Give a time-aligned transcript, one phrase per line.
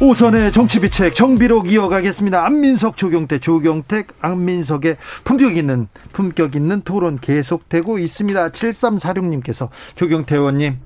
[0.00, 2.46] 오선의 정치비책 정비록 이어가겠습니다.
[2.46, 8.50] 안민석 조경태 조경택 안민석의 품격 있는 품격 있는 토론 계속되고 있습니다.
[8.50, 10.78] 7346님께서 조경태 의원님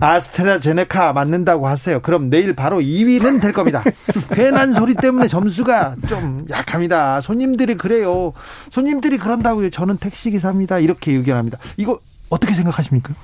[0.00, 2.00] 아스트라제네카 맞는다고 하세요.
[2.00, 3.84] 그럼 내일 바로 2위는 될 겁니다.
[4.34, 7.20] 괜한 소리 때문에 점수가 좀 약합니다.
[7.20, 8.32] 손님들이 그래요.
[8.72, 9.70] 손님들이 그런다고요.
[9.70, 10.80] 저는 택시기사입니다.
[10.80, 11.58] 이렇게 의견합니다.
[11.76, 13.14] 이거 어떻게 생각하십니까?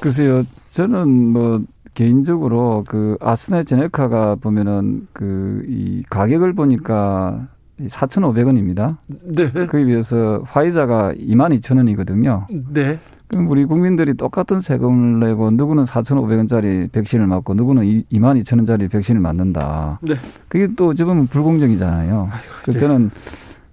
[0.00, 0.44] 글쎄요.
[0.68, 1.62] 저는 뭐
[1.94, 7.48] 개인적으로 그 아스트라제네카가 보면은 그 이 가격을 보니까
[7.80, 8.96] 4,500원입니다.
[9.08, 9.50] 네.
[9.50, 12.46] 그에 비해서 화이자가 22,000원이거든요.
[12.72, 12.98] 네.
[13.26, 19.98] 그럼 우리 국민들이 똑같은 세금을 내고 누구는 4,500원짜리 백신을 맞고 누구는 22,000원짜리 백신을 맞는다.
[20.02, 20.14] 네.
[20.48, 22.28] 그게 또 어찌 보면 불공정이잖아요.
[22.30, 22.78] 아이고, 그 네.
[22.78, 23.10] 저는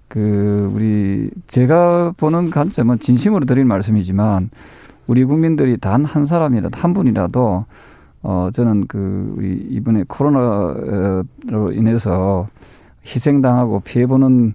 [0.08, 4.50] 그 우리 제가 보는 관점은 진심으로 드리는 말씀이지만
[5.06, 7.66] 우리 국민들이 단 한 사람이라도 한 분이라도
[8.22, 12.48] 어 저는 그 우리 이번에 코로나로 인해서
[13.06, 14.54] 희생당하고 피해 보는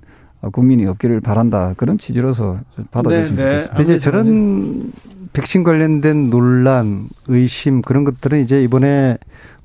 [0.51, 2.59] 국민이 없기를 바란다 그런 취지로서
[2.91, 3.59] 받아주시면 네, 네.
[3.59, 3.81] 좋겠습니다.
[3.81, 4.91] 이제 저런
[5.31, 9.17] 백신 관련된 논란, 의심 그런 것들은 이제 이번에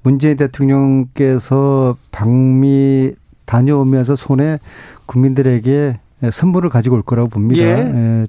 [0.02, 3.12] 문재인 대통령께서 방미
[3.44, 4.58] 다녀오면서 손에
[5.06, 5.98] 국민들에게
[6.30, 7.62] 선물을 가지고 올 거라고 봅니다.
[7.62, 8.26] 예.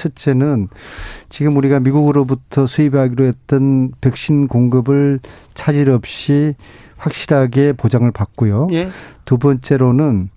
[0.00, 0.02] 예.
[0.02, 0.68] 첫째는
[1.28, 5.20] 지금 우리가 미국으로부터 수입하기로 했던 백신 공급을
[5.54, 6.54] 차질 없이
[6.96, 8.68] 확실하게 보장을 받고요.
[8.72, 8.88] 예.
[9.24, 10.28] 두 번째로는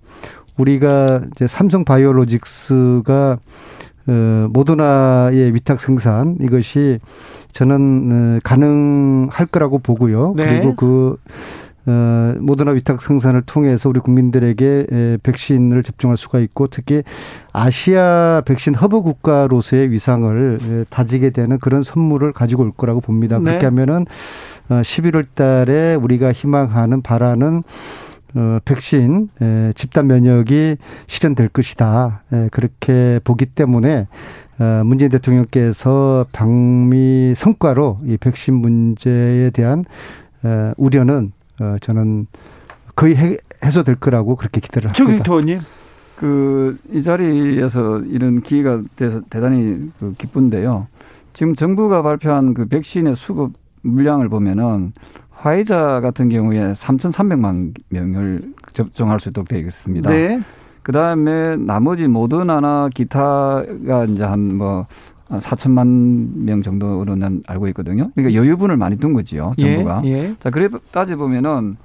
[0.56, 3.38] 우리가 이제 삼성 바이오로직스가
[4.06, 6.98] 어, 모더나의 위탁 생산 이것이
[7.52, 10.34] 저는 어, 가능할 거라고 보고요.
[10.36, 10.44] 네.
[10.44, 11.16] 그리고 그
[11.86, 17.02] 어, 모더나 위탁 생산을 통해서 우리 국민들에게 에, 백신을 접종할 수가 있고 특히
[17.52, 23.38] 아시아 백신 허브 국가로서의 위상을 에, 다지게 되는 그런 선물을 가지고 올 거라고 봅니다.
[23.38, 23.44] 네.
[23.44, 24.06] 그렇게 하면은
[24.70, 27.62] 어, 11월 달에 우리가 희망하는 바라는
[28.36, 32.22] 어, 백신 에, 집단 면역이 실현될 것이다.
[32.32, 34.06] 에, 그렇게 보기 때문에
[34.58, 39.84] 어, 문재인 대통령께서 방미 성과로 이 백신 문제에 대한
[40.42, 42.26] 어, 우려는 어, 저는
[42.96, 45.04] 거의 해, 해소될 거라고 그렇게 기대를 합니다.
[45.04, 45.60] 조경토님.
[46.16, 50.86] 그 이 자리에서 이런 기회가 돼서 대단히 그 기쁜데요.
[51.32, 54.92] 지금 정부가 발표한 그 백신의 수급 물량을 보면은
[55.30, 60.08] 화이자 같은 경우에 3,300만 명을 접종할 수 있도록 되어 있습니다.
[60.08, 60.40] 네.
[60.82, 64.86] 그 다음에 나머지 모더나나 기타가 이제 한 뭐
[65.30, 68.10] 4천만 명 정도로는 알고 있거든요.
[68.14, 70.02] 그러니까 여유분을 많이 둔 거지요, 예, 정부가.
[70.04, 70.34] 예, 예.
[70.38, 71.76] 자, 그래 따져 보면은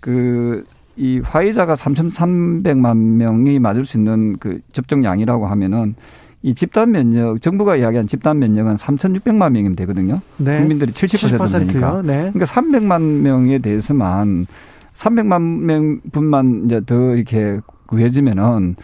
[0.00, 0.64] 그
[0.98, 5.94] 이 화이자가 3,300만 명이 맞을 수 있는 그 접종량이라고 하면은
[6.42, 10.20] 이 집단 면역 정부가 이야기한 집단 면역은 3,600만 명이면 되거든요.
[10.38, 10.58] 네.
[10.58, 12.02] 국민들이 70%니까.
[12.02, 12.30] 네.
[12.32, 14.46] 그러니까 300만 명에 대해서만
[14.92, 18.74] 300만 명 분만 이제 더 이렇게 구해지면은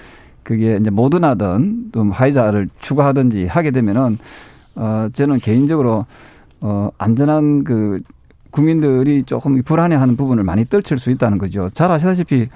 [0.45, 4.19] 그게 이제 모더나든 또 화이자를 추가하든지 하게 되면은
[4.77, 6.07] 어 저는 개인적으로
[6.61, 8.01] 어 안전한 그
[8.51, 11.69] 국민들이 조금 불안해하는 부분을 많이 떨칠 수 있다는 거죠.
[11.69, 12.49] 잘 아시다시피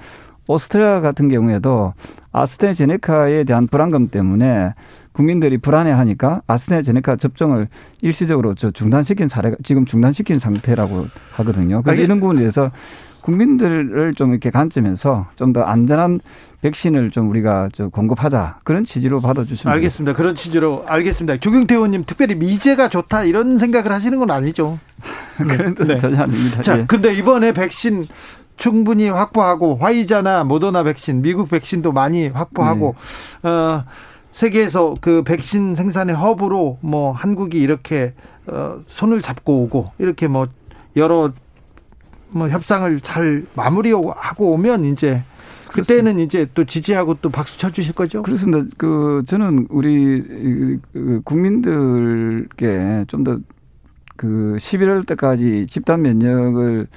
[0.47, 1.93] 오스트리아 같은 경우에도
[2.31, 4.73] 아스트라제네카에 대한 불안감 때문에
[5.11, 7.67] 국민들이 불안해하니까 아스트라제네카 접종을
[8.01, 11.81] 일시적으로 저 중단시킨 사례가 지금 중단시킨 상태라고 하거든요.
[11.81, 12.71] 그래서 이런 부분에 대해서
[13.21, 16.19] 국민들을 좀 이렇게 관점에서 좀 더 안전한
[16.61, 20.13] 백신을 좀 우리가 저 공급하자 그런 취지로 받아주시면 알겠습니다.
[20.13, 21.37] 그런 취지로 알겠습니다.
[21.37, 24.77] 조경태 의원님 특별히 미제가 좋다 이런 생각을 하시는 건 아니죠?
[25.37, 25.97] 그런 뜻은 네.
[25.97, 26.61] 전혀 아닙니다.
[26.61, 26.85] 자, 예.
[26.85, 28.07] 근데 이번에 백신
[28.57, 32.95] 충분히 확보하고 화이자나 모더나 백신, 미국 백신도 많이 확보하고
[33.41, 33.49] 네.
[33.49, 33.85] 어
[34.33, 38.13] 세계에서 그 백신 생산의 허브로 뭐 한국이 이렇게
[38.45, 40.47] 어 손을 잡고 오고 이렇게 뭐
[40.95, 41.31] 여러
[42.31, 45.23] 뭐 협상을 잘 마무리하고 오면 이제
[45.67, 48.23] 그때는 이제 또 지지하고 또 박수 쳐 주실 거죠?
[48.23, 48.67] 그렇습니다.
[48.77, 50.21] 그 저는 우리
[50.93, 53.39] 그 국민들께 좀 더
[54.19, 56.87] 그 11월 때까지 집단 면역을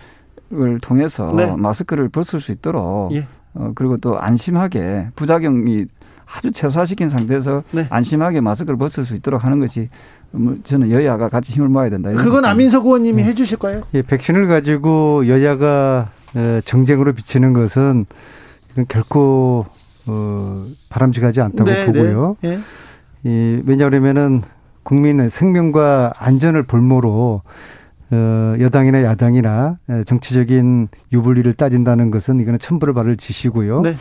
[0.55, 1.55] 을 통해서 네.
[1.57, 3.27] 마스크를 벗을 수 있도록 예.
[3.55, 5.87] 어, 그리고 또 안심하게 부작용이
[6.35, 7.87] 아주 최소화시킨 상태에서 네.
[7.91, 9.89] 안심하게 마스크를 벗을 수 있도록 하는 것이
[10.31, 12.11] 뭐 저는 여야가 같이 힘을 모아야 된다.
[12.11, 13.29] 그건 안민석 의원님이 네.
[13.29, 13.83] 해주실 거예요?
[13.95, 18.07] 예, 백신을 가지고 여야가 어, 정쟁으로 비치는 것은
[18.89, 19.67] 결코
[20.07, 22.37] 어, 바람직하지 않다고 네, 보고요.
[22.41, 22.59] 네.
[23.25, 23.31] 예.
[23.31, 24.43] 이, 왜냐하면은
[24.83, 27.51] 국민의 생명과 안전을 볼모로 어,
[28.13, 33.81] 여당이나 야당이나 정치적인 유불리를 따진다는 것은 이거는 천불을 발을 지시고요.
[33.83, 33.97] 네.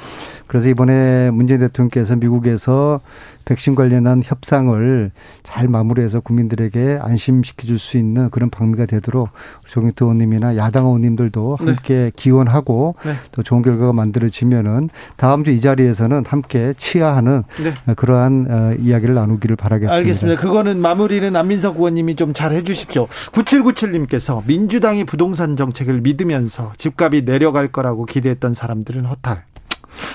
[0.47, 2.99] 그래서 이번에 문재인 대통령께서 미국에서
[3.45, 5.11] 백신 관련한 협상을
[5.43, 9.29] 잘 마무리해서 국민들에게 안심시켜 줄 수 있는 그런 방미가 되도록
[9.67, 11.65] 조경태 의원님이나 야당 의원님들도 네.
[11.71, 13.13] 함께 기원하고 네.
[13.31, 17.93] 또 좋은 결과가 만들어지면은 다음 주 이 자리에서는 함께 치하하는 네.
[17.95, 19.95] 그러한 어, 이야기를 나누기를 바라겠습니다.
[19.95, 20.41] 알겠습니다.
[20.41, 23.07] 그거는 마무리는 안민석 의원님이 좀 잘 해주십시오.
[23.07, 29.43] 9797님 께서 민주당이 부동산 정책을 믿으면서 집값이 내려갈 거라고 기대했던 사람들은 허탈.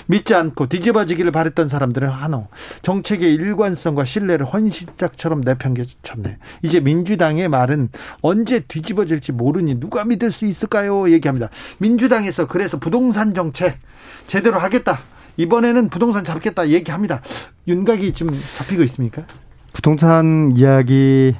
[0.06, 2.48] 믿지 않고 뒤집어지기를 바랬던 사람들은 한호.
[2.82, 6.38] 정책의 일관성과 신뢰를 헌신짝처럼 내팽개쳤네.
[6.62, 7.90] 이제 민주당의 말은
[8.22, 11.10] 언제 뒤집어질지 모르니 누가 믿을 수 있을까요?
[11.10, 11.50] 얘기합니다.
[11.78, 13.78] 민주당에서 그래서 부동산 정책
[14.26, 14.98] 제대로 하겠다.
[15.36, 17.20] 이번에는 부동산 잡겠다 얘기합니다.
[17.68, 19.24] 윤곽이 좀 잡히고 있습니까?
[19.72, 21.34] 부동산 이야기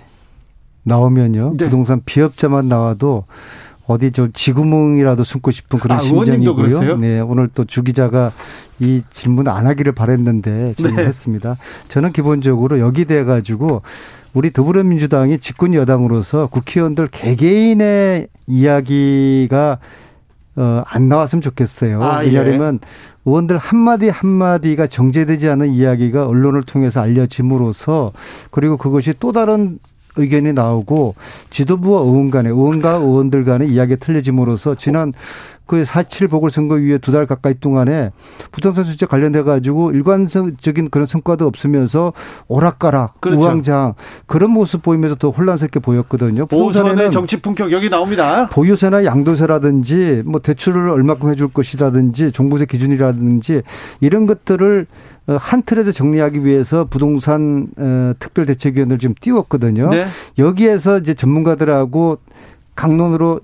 [0.87, 1.55] 나오면요.
[1.57, 1.65] 네.
[1.65, 3.25] 부동산 비업자만 나와도
[3.87, 6.97] 어디 저 지구멍이라도 숨고 싶은 그런 아, 심정이고요.
[6.97, 8.31] 네, 오늘 또 주 기자가
[8.81, 11.55] 이 질문 안 하기를 바랬는데 질문했습니다.
[11.55, 11.89] 네.
[11.89, 13.83] 저는 기본적으로 여기 돼 가지고
[14.33, 19.79] 우리 더불어민주당이 집권 여당으로서 국회의원들 개개인의 이야기가
[20.57, 22.03] 어, 안 나왔으면 좋겠어요.
[22.03, 22.29] 아, 예.
[22.39, 22.89] 왜냐하면 예.
[23.25, 28.13] 의원들 한마디 한마디가 정제되지 않은 이야기가 언론을 통해서 알려짐으로써
[28.51, 29.79] 그리고 그것이 또 다른
[30.17, 31.15] 의견이 나오고
[31.51, 35.13] 지도부와 의원 간에 의원과 의원들 간의 이야기가 틀려짐으로써 지난
[35.67, 38.11] 그 4.7 보궐선거위에 두 달 가까이 동안에
[38.53, 42.13] 부동산 정책 관련돼 가지고 일관적인 그런 성과도 없으면서
[42.49, 43.41] 오락가락 그렇죠.
[43.41, 43.95] 우왕좌
[44.27, 46.47] 그런 모습 보이면서 더 혼란스럽게 보였거든요.
[46.47, 48.49] 보선의 정치 품격 여기 나옵니다.
[48.49, 53.63] 보유세나 양도세라든지 뭐 대출을 얼마큼 해줄 것이라든지 종부세 기준이라든지
[54.01, 54.87] 이런 것들을
[55.29, 59.91] 어, 한 틀에서 정리하기 위해서 부동산 어, 특별대책위원회를 지금 띄웠거든요.
[59.91, 60.05] 네.
[60.39, 62.19] 여기에서 이제 전문가들하고
[62.77, 63.41] 강론으로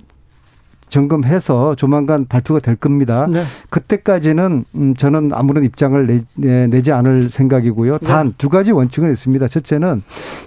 [0.92, 3.26] 점검해서 조만간 발표가 될 겁니다.
[3.28, 3.42] 네.
[3.70, 7.98] 그때까지는 음 저는 아무런 입장을 내, 내지 않을 생각이고요.
[7.98, 8.06] 네.
[8.06, 9.48] 단두 가지 원칙은 있습니다.
[9.48, 10.02] 첫째는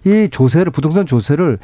[0.06, 1.58] 이 조세를 부동산 조세를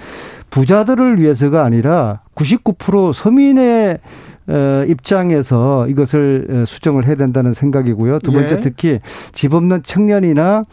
[0.49, 3.99] 부자들을 위해서가 아니라 99% 서민의
[4.47, 8.19] 어, 입장에서 이것을 어, 수정을 해야 된다는 생각이고요.
[8.19, 8.59] 두 번째 예.
[8.59, 8.99] 특히
[9.33, 10.65] 집 없는 청년이나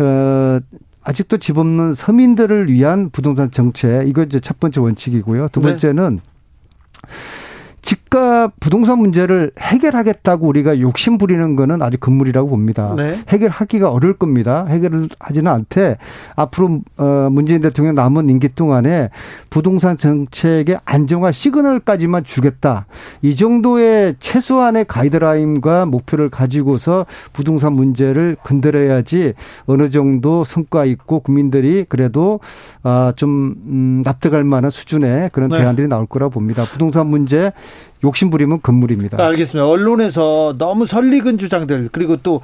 [0.00, 0.60] 어
[1.04, 5.48] 아직도 집 없는 서민들을 위한 부동산 정책 이거 이제 첫 번째 원칙이고요.
[5.52, 5.68] 두 네.
[5.68, 6.32] 번째는 네.
[7.82, 12.94] 집값 부동산 문제를 해결하겠다고 우리가 욕심 부리는 거는 아주 금물이라고 봅니다.
[12.96, 13.18] 네.
[13.28, 14.64] 해결하기가 어려울 겁니다.
[14.68, 15.96] 해결을 하지는 않되
[16.36, 19.10] 앞으로 어 문재인 대통령 남은 임기 동안에
[19.50, 22.86] 부동산 정책의 안정화 시그널까지만 주겠다.
[23.20, 29.34] 이 정도의 최소한의 가이드라인과 목표를 가지고서 부동산 문제를 건드려야지
[29.66, 32.38] 어느 정도 성과 있고 국민들이 그래도
[32.84, 35.58] 아좀 음 납득할 만한 수준의 그런 네.
[35.58, 36.62] 대안들이 나올 거라고 봅니다.
[36.62, 37.52] 부동산 문제
[38.04, 39.24] 욕심 부리면 건물입니다.
[39.24, 39.66] 알겠습니다.
[39.68, 42.40] 언론에서 너무 설리근 주장들 그리고 또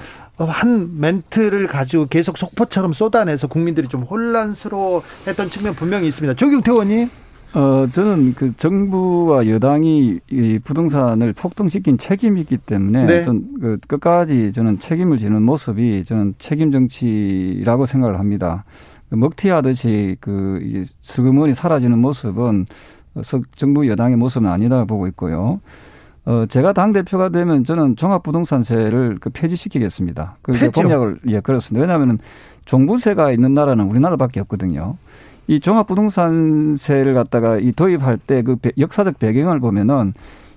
[0.46, 6.34] 한 멘트를 가지고 계속 속보처럼 쏟아내서 국민들이 좀 혼란스러워했던 측면 분명히 있습니다.
[6.34, 7.10] 조경태 의원님.
[7.54, 13.24] 어, 저는 그 정부와 여당이 이 부동산을 폭등시킨 책임이 있기 때문에 네.
[13.24, 18.64] 전그 끝까지 저는 책임을 지는 모습이 저는 책임 정치라고 생각을 합니다.
[19.08, 22.67] 그 먹튀하듯이 그 수금원이 사라지는 모습은
[23.56, 25.60] 정부 여당의 모습은 아니다 보고 있고요.
[26.25, 30.34] 어, 제가 당 대표가 되면 저는 종합부동산세를 그 폐지시키겠습니다.
[30.43, 31.81] 그 공약을, 예, 그렇습니다.
[31.81, 32.19] 왜냐하면
[32.67, 34.96] 종부세가 있는 나라는 우리나라밖에 없거든요.
[35.46, 40.13] 이 종합부동산세를 갖다가 이 도입할 때 그 역사적 배경을 보면은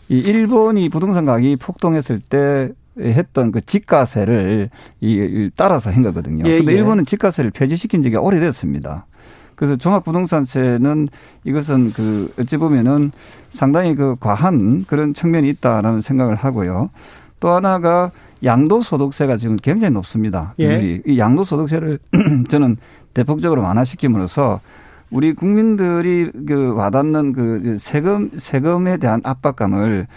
[0.10, 6.44] 이 일본이 부동산 가격이 폭등했을 때 했던 그 집가세를 이 따라서 한 거거든요.
[6.46, 6.78] 예, 근데 예.
[6.78, 9.06] 일본은 집가세를 폐지시킨 지가 오래됐습니다.
[9.62, 11.08] 그래서 종합부동산세는
[11.44, 13.12] 이것은 그 어찌 보면은
[13.52, 16.90] 상당히 그 과한 그런 측면이 있다라는 생각을 하고요.
[17.40, 18.10] 또 하나가
[18.44, 20.56] 양도소득세가 지금 굉장히 높습니다.
[20.60, 21.00] 예.
[21.06, 22.00] 이 양도소득세를
[22.50, 22.78] 저는
[23.14, 24.62] 대폭적으로 완화시킴으로써
[25.12, 30.08] 우리 국민들이 그 와닿는 그 세금 세금에 대한 압박감을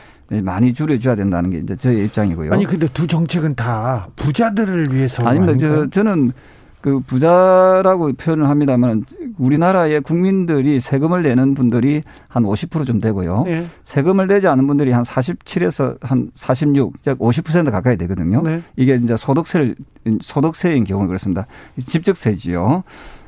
[0.42, 2.50] 많이 줄여줘야 된다는 게 이제 저의 입장이고요.
[2.50, 5.54] 아니 근데 두 정책은 다 부자들을 위해서 아닙니다.
[5.58, 6.32] 저, 저는
[6.84, 9.06] 그 부자라고 표현을 합니다만
[9.38, 13.44] 우리나라의 국민들이 세금을 내는 분들이 한 50%좀 되고요.
[13.46, 13.64] 네.
[13.84, 18.42] 세금을 내지 않은 분들이 한 47에서 한 46, 약 50% 가까이 되거든요.
[18.42, 18.60] 네.
[18.76, 19.76] 이게 이제 소득세를
[20.20, 21.46] 소득세인 경우 그렇습니다.
[21.78, 22.84] 직접세지요.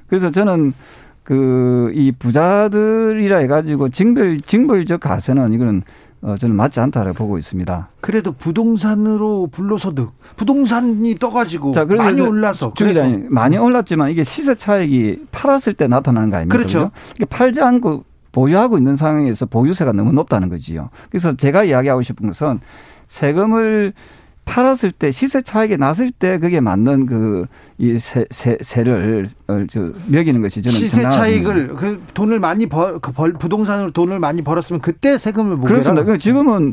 [0.06, 0.74] 그래서 저는
[1.22, 5.82] 그 이 부자들이라 해가지고 징벌 징벌적 가세는 이거는
[6.26, 7.88] 어, 저는 맞지 않다고 보고 있습니다.
[8.00, 15.74] 그래도 부동산으로 불로소득, 부동산이 떠가지고 자, 많이 올라서 그래서 많이 올랐지만 이게 시세 차익이 팔았을
[15.74, 16.56] 때 나타나는 거 아닙니까?
[16.58, 16.90] 그렇죠.
[17.14, 18.02] 이게 팔지 않고
[18.32, 20.90] 보유하고 있는 상황에서 보유세가 너무 높다는 거지요.
[21.10, 22.58] 그래서 제가 이야기하고 싶은 것은
[23.06, 23.92] 세금을
[24.46, 27.44] 팔았을 때 시세 차익이 났을 때 그게 맞는 그
[27.78, 33.90] 이 세를 어, 저 매기는 것이 저는 시세 차익을 그 돈을 많이 벌, 그벌 부동산으로
[33.90, 36.02] 돈을 많이 벌었으면 그때 세금을 못 그렇습니다.
[36.04, 36.72] 그 지금은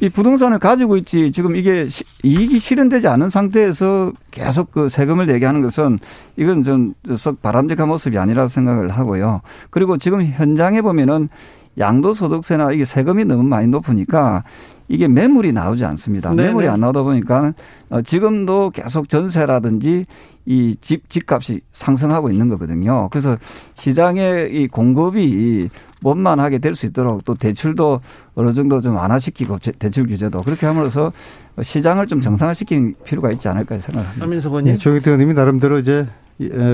[0.00, 1.86] 이 부동산을 가지고 있지 지금 이게
[2.22, 5.98] 이익이 실현되지 않은 상태에서 계속 그 세금을 내게 하는 것은
[6.36, 9.40] 이건 좀 썩 바람직한 모습이 아니라고 생각을 하고요.
[9.70, 11.30] 그리고 지금 현장에 보면은
[11.78, 14.44] 양도소득세나 이게 세금이 너무 많이 높으니까
[14.88, 16.30] 이게 매물이 나오지 않습니다.
[16.30, 16.48] 네네.
[16.48, 17.52] 매물이 안 나오다 보니까
[17.90, 20.06] 어, 지금도 계속 전세라든지
[20.44, 23.08] 이 집, 집값이 상승하고 있는 거거든요.
[23.10, 23.36] 그래서
[23.74, 25.68] 시장의 이 공급이
[26.02, 28.00] 원만하게 될 수 있도록 또 대출도
[28.34, 31.12] 어느 정도 좀 완화시키고 대출 규제도 그렇게 함으로써
[31.60, 34.24] 시장을 좀 정상화시킬 필요가 있지 않을까 생각합니다.
[34.24, 34.72] 한민석 의원님.
[34.72, 36.06] 네, 조경태 의원님이 나름대로 이제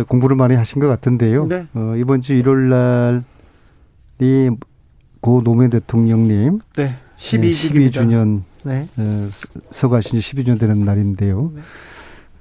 [0.09, 1.47] 공부를 많이 하신 것 같은데요.
[1.47, 1.67] 네.
[1.75, 4.51] 어, 이번 주 일요일 날이
[5.21, 6.95] 고 노무현 대통령님 네.
[7.19, 7.93] 12주기입니다.
[7.93, 8.89] 12주년 네.
[8.97, 9.29] 어,
[9.71, 11.53] 서가신 지 12주년 되는 날인데요.
[11.55, 11.61] 네.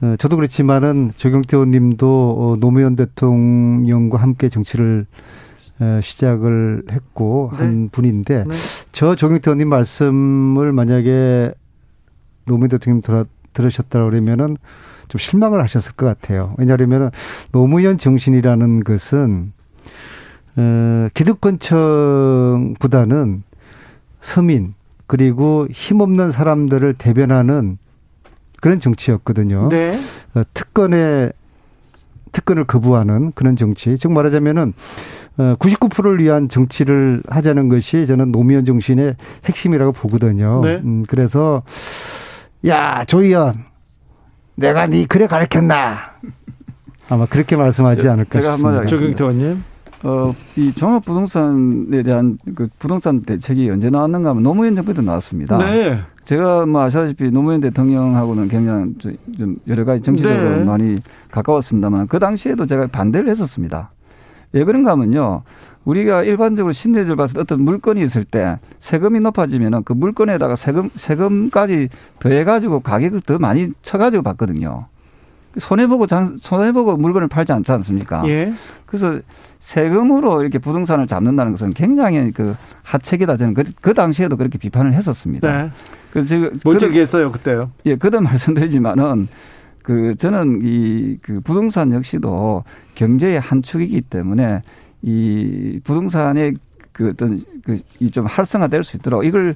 [0.01, 5.05] 어, 저도 그렇지만은 조경태 의원님도 어, 노무현 대통령과 함께 정치를
[5.79, 7.63] 어, 시작을 했고 네.
[7.63, 8.55] 한 분인데 네.
[8.91, 11.51] 저 조경태 의원님 말씀을 만약에
[12.45, 14.57] 노무현 대통령 들어, 들으셨다 그러면은
[15.07, 16.53] 좀 실망을 하셨을 것 같아요.
[16.57, 17.09] 왜냐하면
[17.51, 19.53] 노무현 정신이라는 것은
[20.57, 23.43] 어, 기득권층보다는
[24.21, 24.73] 서민
[25.05, 27.77] 그리고 힘없는 사람들을 대변하는
[28.61, 29.69] 그런 정치였거든요.
[29.69, 29.99] 네.
[30.33, 31.31] 어, 특권에
[32.31, 33.97] 특권을 거부하는 그런 정치.
[33.97, 34.73] 즉 말하자면은
[35.39, 40.61] 어 99%를 위한 정치를 하자는 것이 저는 노무현 정신의 핵심이라고 보거든요.
[40.63, 40.81] 네.
[40.83, 41.63] 음 그래서
[42.65, 43.65] 야, 조 의원
[44.55, 46.11] 내가 네 그래 가르쳤나?
[47.09, 48.85] 아마 그렇게 말씀하지 않을까 제가 싶습니다.
[48.85, 49.63] 조경태 의원님.
[50.03, 55.57] 어, 이 종합부동산에 대한 그 부동산 대책이 언제 나왔는가 하면 노무현 정부 때 나왔습니다.
[55.57, 55.99] 네.
[56.23, 58.93] 제가 뭐 아시다시피 노무현 대통령하고는 굉장히
[59.37, 60.63] 좀 여러 가지 정치적으로 네.
[60.63, 60.97] 많이
[61.31, 63.91] 가까웠습니다만 그 당시에도 제가 반대를 했었습니다.
[64.53, 65.43] 왜 그런가 하면요.
[65.85, 71.89] 우리가 일반적으로 심리적으로 봤을 때 어떤 물건이 있을 때 세금이 높아지면은 그 물건에다가 세금, 세금까지
[72.19, 74.85] 더해가지고 가격을 더 많이 쳐가지고 받거든요.
[75.59, 78.21] 손해보고 장, 손해보고 물건을 팔지 않지 않습니까?
[78.27, 78.53] 예.
[78.85, 79.19] 그래서
[79.59, 85.63] 세금으로 이렇게 부동산을 잡는다는 것은 굉장히 그 하책이다 저는 그, 그 당시에도 그렇게 비판을 했었습니다.
[85.63, 85.71] 네.
[86.11, 87.71] 그래서 지금 뭘 얘기했어요 그때요?
[87.85, 89.27] 예, 그도 말씀드리지만은
[89.83, 92.63] 그 저는 이 그 부동산 역시도
[92.95, 94.61] 경제의 한 축이기 때문에
[95.01, 96.53] 이 부동산의
[96.91, 99.53] 그 어떤 그 이 좀 활성화될 수 있도록 이걸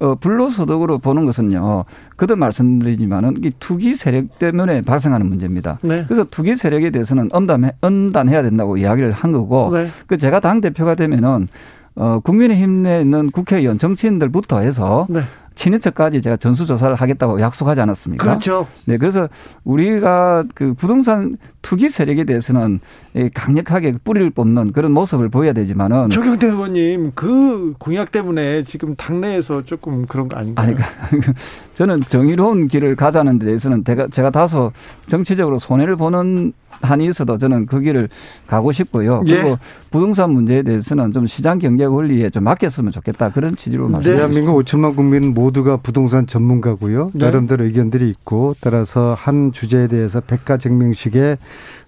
[0.00, 1.84] 어, 불로소득으로 보는 것은요,
[2.16, 5.78] 그도 말씀드리지만은 이 투기 세력 때문에 발생하는 문제입니다.
[5.82, 6.04] 네.
[6.06, 9.84] 그래서 투기 세력에 대해서는 엄단해, 엄단해야 된다고 이야기를 한 거고, 네.
[10.06, 11.48] 그 제가 당 대표가 되면은
[11.96, 15.20] 어, 국민의힘에 있는 국회의원 정치인들부터 해서 네.
[15.54, 18.24] 친인척까지 제가 전수조사를 하겠다고 약속하지 않았습니까?
[18.24, 18.66] 그렇죠.
[18.84, 19.28] 네, 그래서
[19.64, 22.80] 우리가 그 부동산 투기 세력에 대해서는
[23.32, 30.06] 강력하게 뿌리를 뽑는 그런 모습을 보여야 되지만은 조경태 의원님 그 공약 때문에 지금 당내에서 조금
[30.06, 30.66] 그런 거 아닌가요?
[30.66, 31.32] 아니, 그러니까
[31.74, 34.72] 저는 정의로운 길을 가자는 데 대해서는 제가 제가 다소
[35.06, 38.08] 정치적으로 손해를 보는 한이 있어도 저는 그 길을
[38.46, 39.22] 가고 싶고요.
[39.26, 39.34] 예.
[39.34, 39.56] 그리고 예.
[39.90, 43.92] 부동산 문제에 대해서는 좀 시장 경제 원리에 좀 맡겼으면 좋겠다 그런 취지로 네.
[43.92, 44.28] 말씀드립니다.
[44.28, 47.10] 대한민국 5천만 국민 모 두가 부동산 전문가고요.
[47.14, 47.24] 네.
[47.24, 51.38] 나름대로 의견들이 있고 따라서 한 주제에 대해서 백가쟁명식의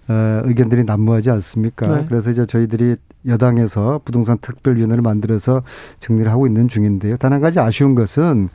[0.09, 1.87] 어, 의견들이 난무하지 않습니까?
[1.87, 2.05] 네.
[2.07, 5.63] 그래서 이제 저희들이 여당에서 부동산 특별위원회를 만들어서
[5.99, 7.17] 정리를 하고 있는 중인데요.
[7.17, 8.47] 단 한 가지 아쉬운 것은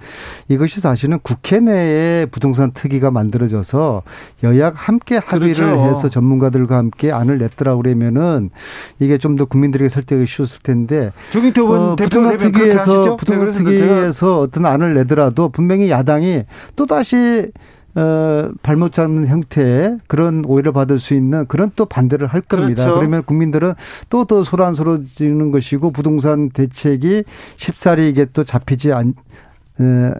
[0.48, 4.02] 이것이 사실은 국회 내에 부동산 특위가 만들어져서
[4.44, 5.90] 여야 함께 합의를 그렇죠.
[5.90, 8.50] 해서 전문가들과 함께 안을 냈더라 그러면은
[8.98, 14.66] 이게 좀 더 국민들에게 설득이 쉬웠을 텐데 조경태 의원 어, 부동산 특위에서 부동산 특위에서 어떤
[14.66, 16.44] 안을 내더라도 분명히 야당이
[16.76, 17.50] 또 다시
[17.94, 22.84] 어, 발못 잡는 형태의 그런 오해를 받을 수 있는 그런 또 반대를 할 겁니다.
[22.84, 22.98] 그렇죠.
[22.98, 23.74] 그러면 국민들은
[24.08, 27.24] 또 더 소란스러워지는 것이고 부동산 대책이
[27.56, 29.14] 쉽사리 이게 또 잡히지 않,
[29.80, 30.12] 에,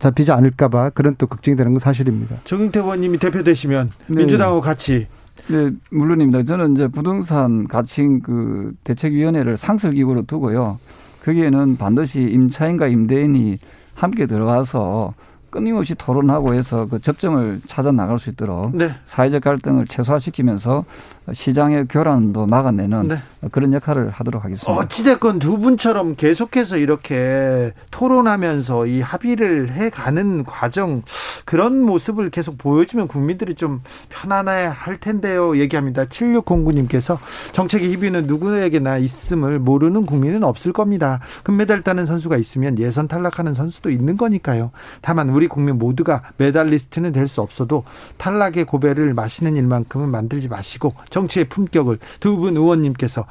[0.00, 2.36] 잡히지 않을까봐 그런 또 걱정이 되는 건 사실입니다.
[2.44, 4.16] 정영태 의원님이 대표 되시면 네.
[4.16, 5.06] 민주당하고 같이
[5.48, 6.42] 네, 물론입니다.
[6.42, 10.78] 저는 이제 부동산 가칭 그 대책위원회를 상설기구로 두고요.
[11.24, 13.58] 거기에는 반드시 임차인과 임대인이
[13.94, 15.14] 함께 들어가서
[15.52, 18.88] 끊임없이 토론하고 해서 그 접점을 찾아 나갈 수 있도록 네.
[19.04, 20.84] 사회적 갈등을 최소화시키면서
[21.32, 23.16] 시장의 교란도 막아내는 네.
[23.50, 24.72] 그런 역할을 하도록 하겠습니다.
[24.72, 31.02] 어찌됐건 두 분처럼 계속해서 이렇게 토론하면서 이 합의를 해가는 과정
[31.44, 35.56] 그런 모습을 계속 보여주면 국민들이 좀 편안해 할 텐데요.
[35.58, 36.04] 얘기합니다.
[36.04, 37.18] 7609님께서
[37.52, 41.20] 정책의 희비는 누구에게나 있음을 모르는 국민은 없을 겁니다.
[41.42, 44.70] 금메달 따는 선수가 있으면 예선 탈락하는 선수도 있는 거니까요.
[45.00, 47.84] 다만 우리 국민 모두가 메달리스트는 될 수 없어도
[48.18, 53.24] 탈락의 고배를 마시는 일만큼은 만들지 마시고 정치의 품격을 두 분 의원님께서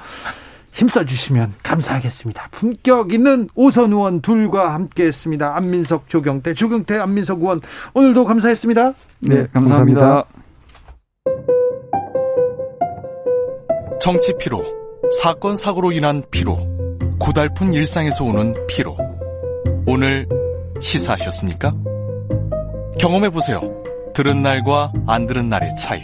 [0.73, 2.47] 힘써 주시면 감사하겠습니다.
[2.51, 5.53] 품격 있는 오선 의원 둘과 함께 했습니다.
[5.57, 7.59] 안민석, 조경태, 조경태, 안민석 의원
[7.93, 8.93] 오늘도 감사했습니다.
[9.19, 9.99] 네, 감사합니다.
[10.01, 10.25] 감사합니다.
[13.99, 14.63] 정치 피로,
[15.21, 16.57] 사건 사고로 인한 피로,
[17.19, 18.97] 고달픈 일상에서 오는 피로.
[19.85, 20.27] 오늘
[20.79, 21.73] 시사하셨습니까?
[22.97, 23.61] 경험해 보세요.
[24.13, 26.03] 들은 날과 안 들은 날의 차이.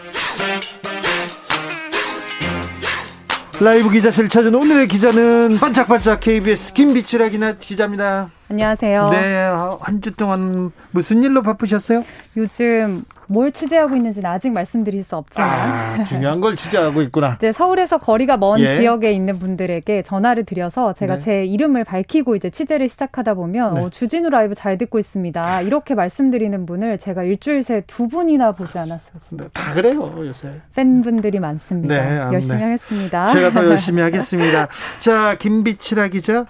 [3.63, 8.31] 라이브 기자실 찾은 오늘의 기자는 반짝반짝 KBS 김비치라 기자입니다.
[8.49, 9.09] 안녕하세요.
[9.11, 9.35] 네,
[9.79, 12.03] 한 주 동안 무슨 일로 바쁘셨어요?
[12.37, 17.35] 요즘 뭘 취재하고 있는지는 아직 말씀드릴 수 없지만 아, 중요한 걸 취재하고 있구나.
[17.39, 18.75] 이제 서울에서 거리가 먼 예.
[18.75, 21.19] 지역에 있는 분들에게 전화를 드려서 제가 네.
[21.19, 23.81] 제 이름을 밝히고 이제 취재를 시작하다 보면 네.
[23.81, 25.61] 어, 주진우 라이브 잘 듣고 있습니다.
[25.61, 29.43] 이렇게 말씀드리는 분을 제가 일주일 새 두 분이나 보지 않았었습니다.
[29.45, 30.49] 네, 다 그래요 요새.
[30.75, 31.95] 팬분들이 많습니다.
[31.95, 32.63] 네, 아, 열심히 네.
[32.63, 33.27] 하겠습니다.
[33.27, 34.67] 제가 더 열심히 하겠습니다.
[34.99, 36.45] 자 김비치라 기자,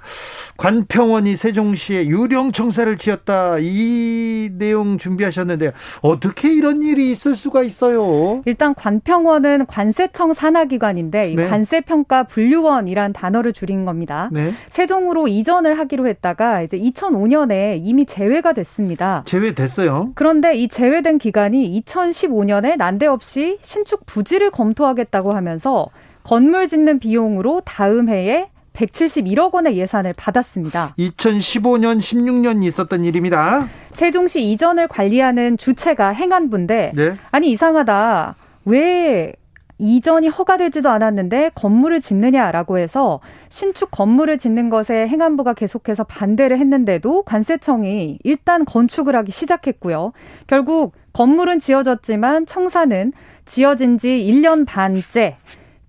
[0.62, 8.44] 관평원이 세종시에 유령 청사를 지었다 이 내용 준비하셨는데 어떻게 이런 일이 있을 수가 있어요.
[8.46, 11.48] 일단 관평원은 관세청 산하기관인데 네.
[11.48, 14.30] 관세평가 분류원이란 단어를 줄인 겁니다.
[14.32, 14.52] 네.
[14.70, 19.24] 세종으로 이전을 하기로 했다가 이제 2005년에 이미 제외가 됐습니다.
[19.26, 20.12] 제외됐어요.
[20.14, 25.88] 그런데 이 제외된 기간이 2015년에 난데없이 신축 부지를 검토하겠다고 하면서
[26.22, 30.96] 건물 짓는 비용으로 다음 해에 171억 원의 예산을 받았습니다.
[30.98, 33.68] 2015년, 16년 있었던 일입니다.
[33.92, 37.14] 세종시 이전을 관리하는 주체가 행안부인데 네.
[37.32, 38.36] 아니 이상하다.
[38.66, 39.34] 왜
[39.82, 48.20] 이전이 허가되지도 않았는데 건물을 짓느냐라고 해서 신축 건물을 짓는 것에 행안부가 계속해서 반대를 했는데도 관세청이
[48.24, 50.14] 일단 건축을 하기 시작했고요.
[50.46, 53.12] 결국 건물은 지어졌지만 청사는
[53.46, 55.36] 지어진 지 1년 반째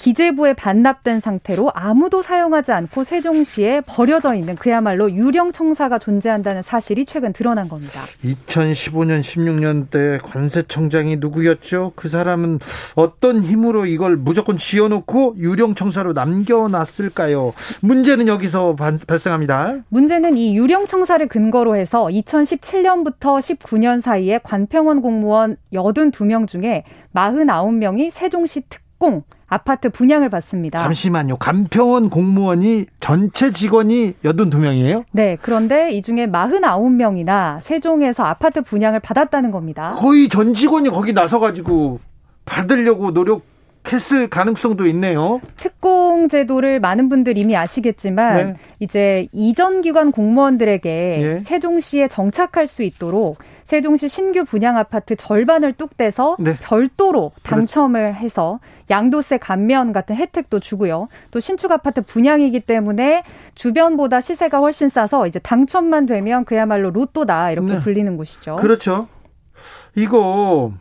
[0.02, 7.32] 기재부에 반납된 상태로 아무도 사용하지 않고 세종시에 버려져 있는 그야말로 유령 청사가 존재한다는 사실이 최근
[7.32, 8.00] 드러난 겁니다.
[8.24, 11.92] 2015년 16년 때 관세청장이 누구였죠?
[11.94, 12.58] 그 사람은
[12.96, 17.52] 어떤 힘으로 이걸 무조건 지어놓고 유령 청사로 남겨놨을까요?
[17.80, 18.74] 문제는 여기서
[19.06, 19.76] 발생합니다.
[19.88, 26.82] 문제는 이 유령 청사를 근거로 해서 2017년부터 19년 사이에 관평원 공무원 82명 중에
[27.14, 30.78] 49명이 세종시 특공 아파트 분양을 받습니다.
[30.78, 31.36] 잠시만요.
[31.36, 35.04] 간평원 공무원이 전체 직원이 82명이에요?
[35.12, 35.36] 네.
[35.42, 39.90] 그런데 이 중에 49명이나 세종에서 아파트 분양을 받았다는 겁니다.
[39.90, 42.00] 거의 전 직원이 거기 나서가지고
[42.46, 43.42] 받으려고 노력
[43.92, 45.40] 했을 가능성도 있네요.
[45.56, 48.54] 특공 제도를 많은 분들 이미 아시겠지만 네.
[48.80, 51.40] 이제 이전 기관 공무원들에게 예.
[51.40, 53.38] 세종시에 정착할 수 있도록
[53.72, 56.58] 세종시 신규 분양 아파트 절반을 뚝 떼서 네.
[56.60, 57.48] 별도로 그렇죠.
[57.48, 58.18] 당첨을 그렇죠.
[58.22, 61.08] 해서 양도세 감면 같은 혜택도 주고요.
[61.30, 63.22] 또 신축 아파트 분양이기 때문에
[63.54, 67.78] 주변보다 시세가 훨씬 싸서 이제 당첨만 되면 그야말로 로또다 이렇게 네.
[67.78, 68.56] 불리는 곳이죠.
[68.56, 69.08] 그렇죠.
[69.96, 70.74] 이거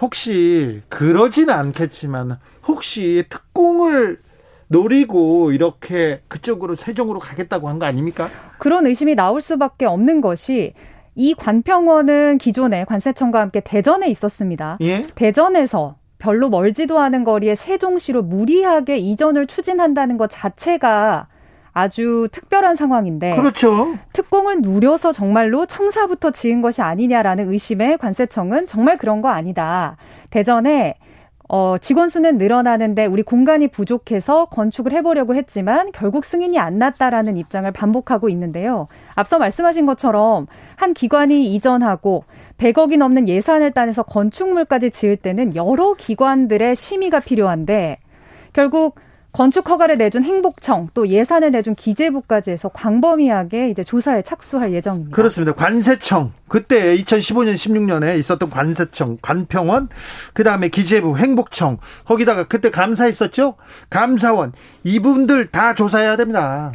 [0.00, 4.20] 혹시 그러지는 않겠지만 혹시 특공을
[4.68, 8.30] 노리고 이렇게 그쪽으로 세종으로 가겠다고 한 거 아닙니까?
[8.58, 10.72] 그런 의심이 나올 수밖에 없는 것이
[11.14, 14.78] 이 관평원은 기존에 관세청과 함께 대전에 있었습니다.
[14.80, 15.02] 예?
[15.14, 21.26] 대전에서 별로 멀지도 않은 거리에 세종시로 무리하게 이전을 추진한다는 것 자체가
[21.72, 23.94] 아주 특별한 상황인데 그렇죠.
[24.12, 29.96] 특공을 누려서 정말로 청사부터 지은 것이 아니냐라는 의심에 관세청은 정말 그런 거 아니다.
[30.30, 30.96] 대전에
[31.52, 37.68] 어, 직원 수는 늘어나는데 우리 공간이 부족해서 건축을 해보려고 했지만 결국 승인이 안 났다라는 입장을
[37.72, 38.86] 반복하고 있는데요.
[39.16, 42.22] 앞서 말씀하신 것처럼 한 기관이 이전하고
[42.56, 47.98] 100억이 넘는 예산을 따내서 건축물까지 지을 때는 여러 기관들의 심의가 필요한데
[48.52, 48.94] 결국
[49.32, 55.14] 건축 허가를 내준 행복청 또 예산을 내준 기재부까지 해서 광범위하게 이제 조사에 착수할 예정입니다.
[55.14, 55.52] 그렇습니다.
[55.52, 59.88] 관세청 그때 2015년 16년에 있었던 관세청 관평원
[60.32, 63.54] 그다음에 기재부 행복청 거기다가 그때 감사 있었죠?
[63.88, 66.72] 감사원 이분들 다 조사해야 됩니다.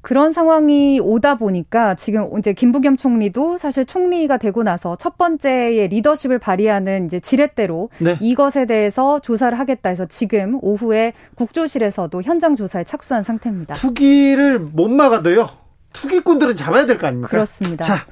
[0.00, 6.38] 그런 상황이 오다 보니까 지금 이제 김부겸 총리도 사실 총리가 되고 나서 첫 번째의 리더십을
[6.38, 8.16] 발휘하는 이제 지렛대로 네.
[8.20, 13.74] 이것에 대해서 조사를 하겠다 해서 지금 오후에 국조실에서도 현장 조사에 착수한 상태입니다.
[13.74, 15.48] 투기를 못 막아도요.
[15.92, 17.28] 투기꾼들은 잡아야 될 거 아닙니까?
[17.28, 17.84] 그렇습니다.
[17.84, 18.06] 자,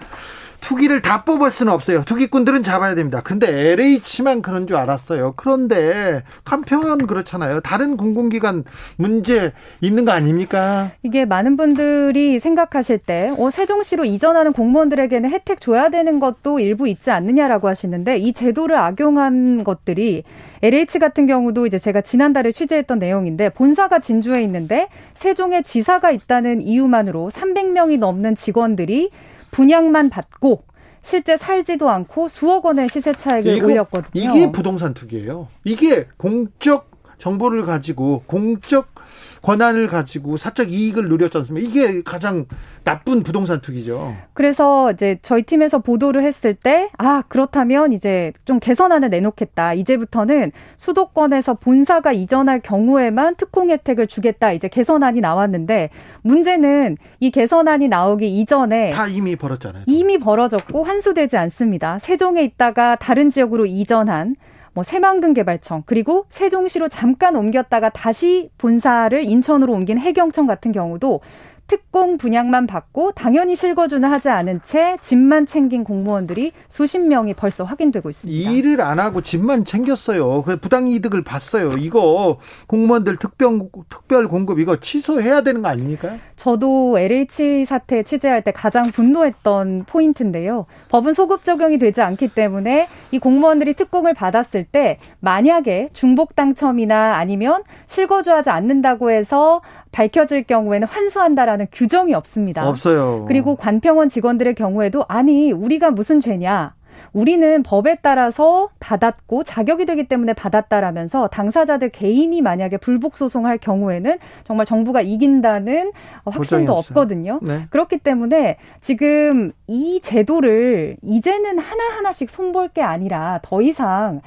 [0.66, 2.02] 투기를 다 뽑을 수는 없어요.
[2.04, 3.20] 투기꾼들은 잡아야 됩니다.
[3.22, 5.34] 근데 LH만 그런 줄 알았어요.
[5.36, 7.60] 그런데 간평은 그렇잖아요.
[7.60, 8.64] 다른 공공기관
[8.96, 10.90] 문제 있는 거 아닙니까?
[11.04, 17.12] 이게 많은 분들이 생각하실 때 어, 세종시로 이전하는 공무원들에게는 혜택 줘야 되는 것도 일부 있지
[17.12, 20.24] 않느냐라고 하시는데 이 제도를 악용한 것들이
[20.62, 27.30] LH 같은 경우도 이제 제가 지난달에 취재했던 내용인데 본사가 진주에 있는데 세종에 지사가 있다는 이유만으로
[27.32, 29.10] 300명이 넘는 직원들이
[29.56, 30.64] 분양만 받고
[31.00, 34.10] 실제 살지도 않고 수억 원의 시세 차익을 이거, 올렸거든요.
[34.12, 35.48] 이게 부동산 투기예요.
[35.64, 38.94] 이게 공적 정보를 가지고 공적
[39.42, 41.68] 권한을 가지고 사적 이익을 누렸지 않습니까?
[41.68, 42.46] 이게 가장
[42.82, 44.16] 나쁜 부동산 투기죠.
[44.32, 49.74] 그래서 이제 저희 팀에서 보도를 했을 때, 아, 그렇다면 이제 좀 개선안을 내놓겠다.
[49.74, 54.52] 이제부터는 수도권에서 본사가 이전할 경우에만 특공 혜택을 주겠다.
[54.52, 55.90] 이제 개선안이 나왔는데,
[56.22, 58.90] 문제는 이 개선안이 나오기 이전에.
[58.90, 59.84] 다 이미 벌었잖아요.
[59.86, 61.98] 이미 벌어졌고 환수되지 않습니다.
[62.00, 64.36] 세종에 있다가 다른 지역으로 이전한
[64.76, 71.22] 뭐 새만금 개발청 그리고 세종시로 잠깐 옮겼다가 다시 본사를 인천으로 옮긴 해경청 같은 경우도
[71.66, 78.08] 특공 분양만 받고 당연히 실거주는 하지 않은 채 집만 챙긴 공무원들이 수십 명이 벌써 확인되고
[78.08, 78.50] 있습니다.
[78.50, 80.42] 일을 안 하고 집만 챙겼어요.
[80.42, 81.72] 그 부당 이득을 봤어요.
[81.78, 86.16] 이거 공무원들 특별 특별 공급 이거 취소해야 되는 거 아닙니까?
[86.36, 90.66] 저도 LH 사태 취재할 때 가장 분노했던 포인트인데요.
[90.88, 97.62] 법은 소급 적용이 되지 않기 때문에 이 공무원들이 특공을 받았을 때 만약에 중복 당첨이나 아니면
[97.86, 99.62] 실거주하지 않는다고 해서
[99.96, 102.68] 밝혀질 경우에는 환수한다라는 규정이 없습니다.
[102.68, 103.24] 없어요.
[103.26, 106.74] 그리고 관평원 직원들의 경우에도 아니 우리가 무슨 죄냐
[107.14, 114.66] 우리는 법에 따라서 받았고 자격이 되기 때문에 받았다라면서 당사자들 개인이 만약에 불복 소송할 경우에는 정말
[114.66, 115.92] 정부가 이긴다는
[116.26, 117.40] 확신도 없거든요.
[117.40, 117.62] 네.
[117.70, 124.20] 그렇기 때문에 지금 이 제도를 이제는 하나하나씩 손볼 게 아니라 더 이상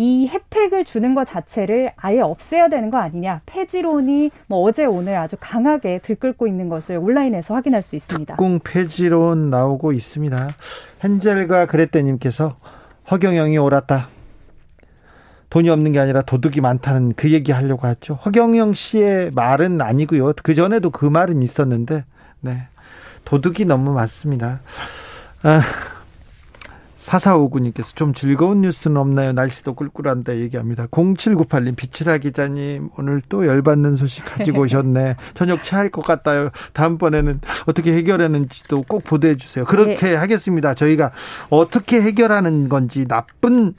[0.00, 3.42] 이 혜택을 주는 것 자체를 아예 없애야 되는 거 아니냐.
[3.44, 8.32] 폐지론이 뭐 어제 오늘 아주 강하게 들끓고 있는 것을 온라인에서 확인할 수 있습니다.
[8.32, 10.48] 특공 폐지론 나오고 있습니다.
[11.04, 12.56] 헨젤과 그레떼님께서
[13.10, 14.08] 허경영이 옳았다.
[15.50, 18.14] 돈이 없는 게 아니라 도둑이 많다는 그 얘기 하려고 했죠.
[18.14, 20.32] 허경영 씨의 말은 아니고요.
[20.42, 22.06] 그 전에도 그 말은 있었는데,
[22.40, 22.62] 네.
[23.26, 24.60] 도둑이 너무 많습니다.
[25.42, 25.60] 아.
[27.04, 29.32] 4459님께서 좀 즐거운 뉴스는 없나요?
[29.32, 30.86] 날씨도 꿀꿀한데 얘기합니다.
[30.86, 35.16] 0798님, 비치라 기자님, 오늘 또 열받는 소식 가지고 오셨네.
[35.34, 36.50] 저녁 체할 것 같아요.
[36.72, 39.64] 다음번에는 어떻게 해결하는지도 꼭 보도해 주세요.
[39.64, 40.14] 그렇게 네.
[40.14, 40.74] 하겠습니다.
[40.74, 41.12] 저희가
[41.48, 43.74] 어떻게 해결하는 건지, 나쁜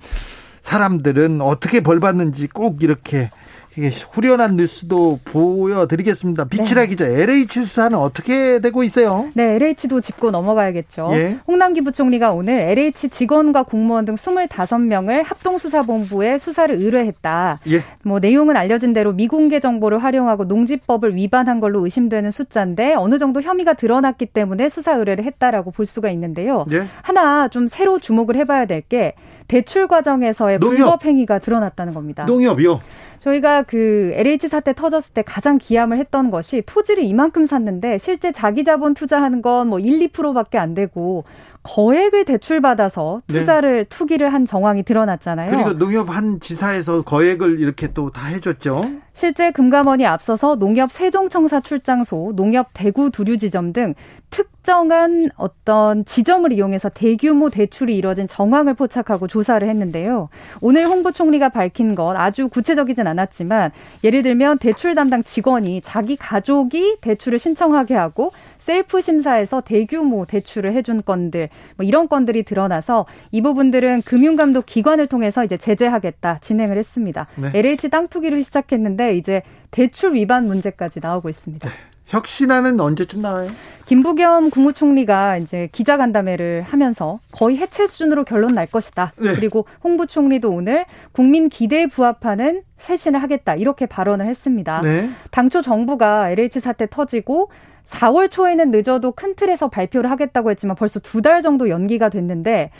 [0.61, 3.29] 사람들은 어떻게 벌 받는지 꼭 이렇게
[3.77, 6.45] 이게 후련한 뉴스도 보여드리겠습니다.
[6.45, 6.87] 비치라 네.
[6.87, 9.29] 기자, LH 수사는 어떻게 되고 있어요?
[9.33, 11.09] 네, LH도 짚고 넘어가야겠죠.
[11.13, 11.37] 예.
[11.47, 17.59] 홍남기 부총리가 오늘 LH 직원과 공무원 등 25명을 합동수사본부에 수사를 의뢰했다.
[17.69, 17.81] 예.
[18.03, 23.73] 뭐 내용은 알려진 대로 미공개 정보를 활용하고 농지법을 위반한 걸로 의심되는 숫자인데 어느 정도 혐의가
[23.73, 26.65] 드러났기 때문에 수사 의뢰를 했다라고 볼 수가 있는데요.
[26.71, 26.85] 예.
[27.01, 29.13] 하나 좀 새로 주목을 해봐야 될 게
[29.51, 30.77] 대출 과정에서의 농협.
[30.77, 32.23] 불법 행위가 드러났다는 겁니다.
[32.23, 32.79] 농협이요?
[33.19, 38.63] 저희가 그 LH 사태 터졌을 때 가장 기함을 했던 것이 토지를 이만큼 샀는데 실제 자기
[38.63, 41.25] 자본 투자하는 건 뭐 1, 2%밖에 안 되고
[41.63, 43.39] 거액을 대출받아서 네.
[43.39, 43.89] 투자를 네.
[43.89, 45.51] 투기를 한 정황이 드러났잖아요.
[45.51, 48.81] 그리고 농협 한 지사에서 거액을 이렇게 또 다 해줬죠.
[49.13, 53.93] 실제 금감원이 앞서서 농협 세종청사 출장소, 농협 대구 두류지점 등
[54.31, 60.29] 특정한 어떤 지점을 이용해서 대규모 대출이 이뤄진 정황을 포착하고 조사를 했는데요.
[60.61, 63.71] 오늘 홍부 총리가 밝힌 것 아주 구체적이진 않았지만
[64.03, 71.03] 예를 들면 대출 담당 직원이 자기 가족이 대출을 신청하게 하고 셀프 심사에서 대규모 대출을 해준
[71.03, 77.27] 건들 뭐 이런 건들이 드러나서 이 부분들은 금융감독 기관을 통해서 이제 제재하겠다 진행을 했습니다.
[77.35, 77.51] 네.
[77.53, 81.67] LH 땅 투기로 시작했는데 이제 대출 위반 문제까지 나오고 있습니다.
[81.69, 81.75] 네.
[82.07, 83.49] 혁신안은 언제쯤 나와요?
[83.85, 89.13] 김부겸 국무총리가 이제 기자간담회를 하면서 거의 해체 수준으로 결론 날 것이다.
[89.17, 89.33] 네.
[89.33, 93.55] 그리고 홍 부총리도 오늘 국민 기대에 부합하는 쇄신을 하겠다.
[93.55, 94.81] 이렇게 발언을 했습니다.
[94.81, 95.09] 네.
[95.31, 97.49] 당초 정부가 LH 사태 터지고
[97.87, 102.71] 4월 초에는 늦어도 큰 틀에서 발표를 하겠다고 했지만 벌써 두 달 정도 연기가 됐는데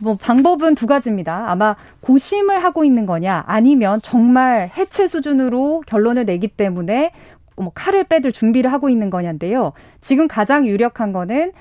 [0.00, 1.50] 뭐 방법은 두 가지입니다.
[1.50, 7.12] 아마 고심을 하고 있는 거냐 아니면 정말 해체 수준으로 결론을 내기 때문에
[7.56, 9.72] 뭐 칼을 빼들 준비를 하고 있는 거냐인데요.
[10.00, 11.52] 지금 가장 유력한 거는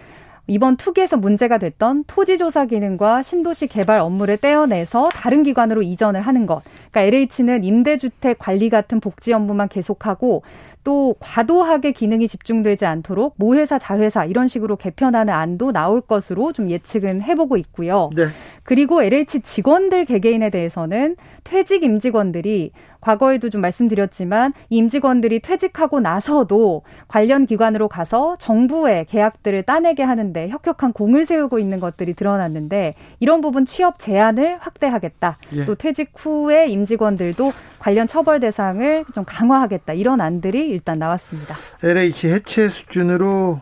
[0.47, 6.61] 이번 투기에서 문제가 됐던 토지조사 기능과 신도시 개발 업무를 떼어내서 다른 기관으로 이전을 하는 것.
[6.91, 10.43] 그러니까 LH는 임대주택 관리 같은 복지 업무만 계속하고
[10.85, 17.23] 또 과도하게 기능이 집중되지 않도록 모회사 자회사 이런 식으로 개편하는 안도 나올 것으로 좀 예측은
[17.23, 18.11] 해보고 있고요.
[18.15, 18.27] 네.
[18.63, 22.71] 그리고 LH 직원들 개개인에 대해서는 퇴직 임직원들이
[23.05, 31.27] 과거에도 좀 말씀드렸지만 임직원들이 퇴직하고 나서도 관련 기관으로 가서 정부의 계약들을 따내게 하는데 혁혁한 공을
[31.27, 35.37] 세우고 있는 것들이 드러났는데 이런 부분 취업 제한을 확대하겠다.
[35.53, 35.65] 예.
[35.65, 39.93] 또 퇴직 후에 임직원들도 관련 처벌 대상을 좀 강화하겠다.
[39.93, 41.53] 이런 안들이 일단 나왔습니다.
[41.83, 43.61] LH 해체 수준으로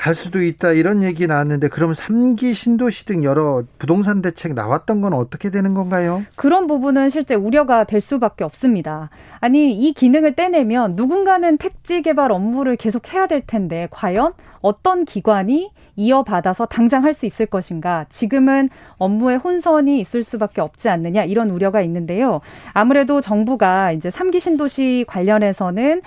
[0.00, 5.12] 갈 수도 있다 이런 얘기 나왔는데 그럼 3기 신도시 등 여러 부동산 대책 나왔던 건
[5.12, 6.24] 어떻게 되는 건가요?
[6.36, 9.10] 그런 부분은 실제 우려가 될 수밖에 없습니다.
[9.40, 14.32] 아니 이 기능을 떼내면 누군가는 택지 개발 업무를 계속 해야 될 텐데 과연
[14.62, 18.06] 어떤 기관이 이어받아서 당장 할 수 있을 것인가.
[18.08, 22.40] 지금은 업무에 혼선이 있을 수밖에 없지 않느냐 이런 우려가 있는데요.
[22.72, 26.00] 아무래도 정부가 이제 3기 신도시 관련해서는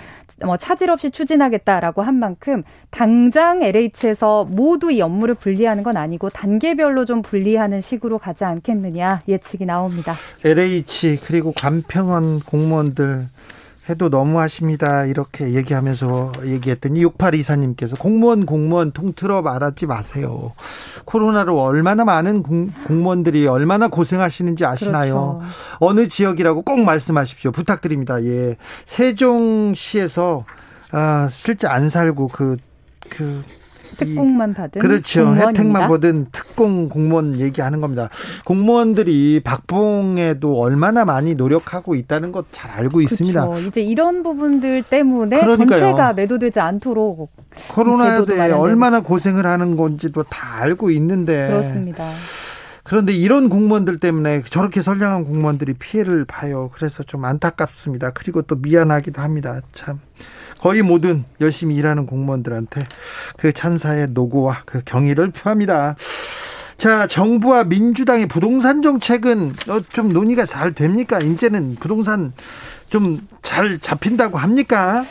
[0.46, 7.06] 뭐 차질 없이 추진하겠다라고 한 만큼 당장 LH에서 모두 이 업무를 분리하는 건 아니고 단계별로
[7.06, 10.16] 좀 분리하는 식으로 가지 않겠느냐 예측이 나옵니다.
[10.44, 13.28] LH 그리고 관평원 공무원들
[13.90, 15.06] 해도 너무하십니다.
[15.06, 20.54] 이렇게 얘기하면서 얘기했더니 6824님께서 공무원 공무원 통틀어 말하지 마세요.
[21.04, 25.42] 코로나로 얼마나 많은 공, 무원들이 얼마나 고생하시는지 아시나요?
[25.42, 25.56] 그렇죠.
[25.80, 27.52] 어느 지역이라고 꼭 말씀하십시오.
[27.52, 28.24] 부탁드립니다.
[28.24, 28.56] 예.
[28.86, 30.46] 세종시에서
[30.92, 32.56] 아, 실제 안 살고 그,
[33.10, 33.44] 그,
[33.98, 35.50] 특공만 받은 그렇죠 공무원입니다.
[35.50, 38.10] 혜택만 받은 특공 공무원 얘기하는 겁니다.
[38.46, 43.02] 공무원들이 박봉에도 얼마나 많이 노력하고 있다는 것 잘 알고.
[43.02, 43.60] 있습니다.
[43.68, 45.80] 이제 이런 부분들 때문에 그러니까요.
[45.80, 47.32] 전체가 매도되지 않도록
[47.72, 52.10] 코로나에 얼마나 고생을 하는 건지도 다 알고 있는데 그렇습니다.
[52.84, 56.70] 그런데 이런 공무원들 때문에 저렇게 선량한 공무원들이 피해를 봐요.
[56.74, 58.12] 그래서 좀 안타깝습니다.
[58.12, 59.62] 그리고 또 미안하기도 합니다.
[59.74, 60.00] 참.
[60.64, 62.86] 거의 모든 열심히 일하는 공무원들한테
[63.36, 65.98] 그 찬사의 노고와 그 경의를 표합니다.
[66.78, 71.20] 자, 정부와 민주당의 부동산 정책은 어, 좀 논의가 잘 됩니까?
[71.20, 72.32] 이제는 부동산
[72.90, 75.04] 좀 잘 잡힌다고 합니까?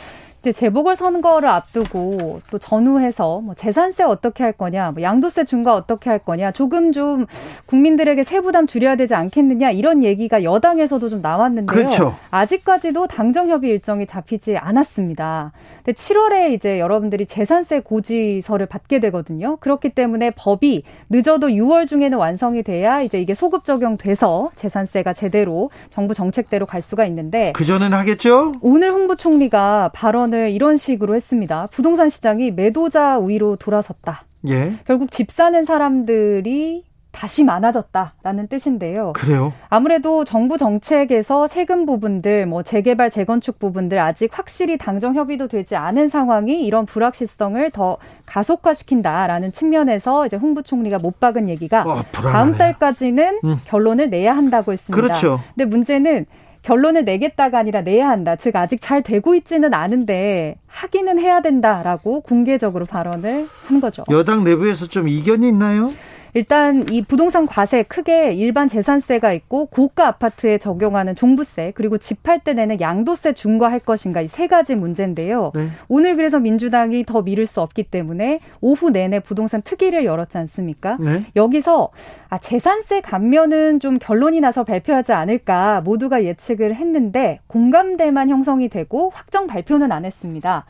[0.43, 6.09] 이제 재보궐 선거를 앞두고 또 전후해서 뭐 재산세 어떻게 할 거냐, 뭐 양도세 중과 어떻게
[6.09, 7.27] 할 거냐, 조금 좀
[7.65, 11.73] 국민들에게 세부담 줄여야 되지 않겠느냐 이런 얘기가 여당에서도 좀 나왔는데요.
[11.73, 12.15] 그렇죠.
[12.29, 15.53] 아직까지도 당정 협의 일정이 잡히지 않았습니다.
[15.77, 19.55] 근데 7월에 이제 여러분들이 재산세 고지서를 받게 되거든요.
[19.61, 26.13] 그렇기 때문에 법이 늦어도 6월 중에는 완성이 돼야 이제 이게 소급 적용돼서 재산세가 제대로 정부
[26.13, 28.55] 정책대로 갈 수가 있는데 그 전에는 하겠죠?
[28.59, 31.67] 오늘 홍부 총리가 발언 발언을 이런 식으로 했습니다.
[31.67, 34.23] 부동산 시장이 매도자 우위로 돌아섰다.
[34.49, 34.73] 예.
[34.85, 39.13] 결국 집 사는 사람들이 다시 많아졌다라는 뜻인데요.
[39.13, 39.53] 그래요?
[39.69, 46.09] 아무래도 정부 정책에서 세금 부분들, 뭐 재개발, 재건축 부분들 아직 확실히 당정 협의도 되지 않은
[46.09, 53.41] 상황이 이런 불확실성을 더 가속화시킨다라는 측면에서 이제 홍 부총리가 못 박은 얘기가 어, 다음 달까지는
[53.43, 53.61] 음.
[53.65, 54.99] 결론을 내야 한다고 했습니다.
[54.99, 55.39] 그렇죠.
[55.53, 56.25] 근데 문제는
[56.63, 58.35] 결론을 내겠다가 아니라 내야 한다.
[58.35, 64.03] 즉 아직 잘 되고 있지는 않은데 하기는 해야 된다라고 공개적으로 발언을 한 거죠.
[64.09, 65.91] 여당 내부에서 좀 이견이 있나요?
[66.33, 72.39] 일단 이 부동산 과세 크게 일반 재산세가 있고 고가 아파트에 적용하는 종부세 그리고 집 팔
[72.39, 75.51] 때 내는 양도세 중과할 것인가 이 세 가지 문제인데요.
[75.53, 75.67] 네.
[75.89, 80.97] 오늘 그래서 민주당이 더 미룰 수 없기 때문에 오후 내내 부동산 특위를 열었지 않습니까?
[80.99, 81.25] 네.
[81.35, 81.91] 여기서
[82.29, 89.45] 아 재산세 감면은 좀 결론이 나서 발표하지 않을까 모두가 예측을 했는데 공감대만 형성이 되고 확정
[89.45, 90.65] 발표는 안 했습니다.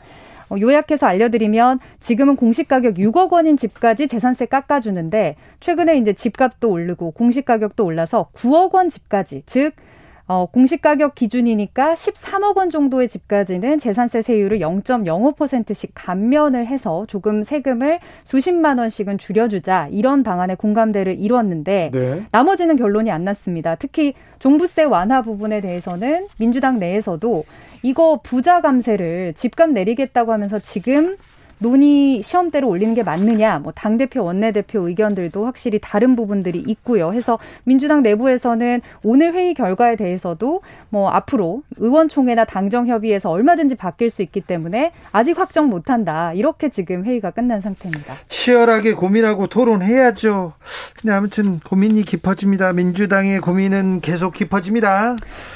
[0.53, 7.11] 어, 요약해서 알려드리면 지금은 공시 가격 6억 원인 집까지 재산세 깎아주는데 최근에 이제 집값도 오르고
[7.11, 9.73] 공시 가격도 올라서 9억 원 집까지 즉
[10.25, 17.99] 어, 공시 가격 기준이니까 13억 원 정도의 집까지는 재산세 세율을 0.05%씩 감면을 해서 조금 세금을
[18.23, 22.23] 수십만 원씩은 줄여주자 이런 방안에 공감대를 이루었는데 네.
[22.31, 23.75] 나머지는 결론이 안 났습니다.
[23.75, 27.43] 특히 종부세 완화 부분에 대해서는 민주당 내에서도
[27.81, 31.17] 이거 부자 감세를 집값 내리겠다고 하면서 지금
[31.59, 37.13] 논의 시험대로 올리는 게 맞느냐, 뭐 당대표, 원내대표 의견들도 확실히 다른 부분들이 있고요.
[37.13, 44.41] 해서 민주당 내부에서는 오늘 회의 결과에 대해서도 뭐 앞으로 의원총회나 당정협의에서 얼마든지 바뀔 수 있기
[44.41, 46.33] 때문에 아직 확정 못 한다.
[46.33, 48.15] 이렇게 지금 회의가 끝난 상태입니다.
[48.27, 50.53] 치열하게 고민하고 토론해야죠.
[50.99, 52.73] 근데 아무튼 고민이 깊어집니다.
[52.73, 55.15] 민주당의 고민은 계속 깊어집니다.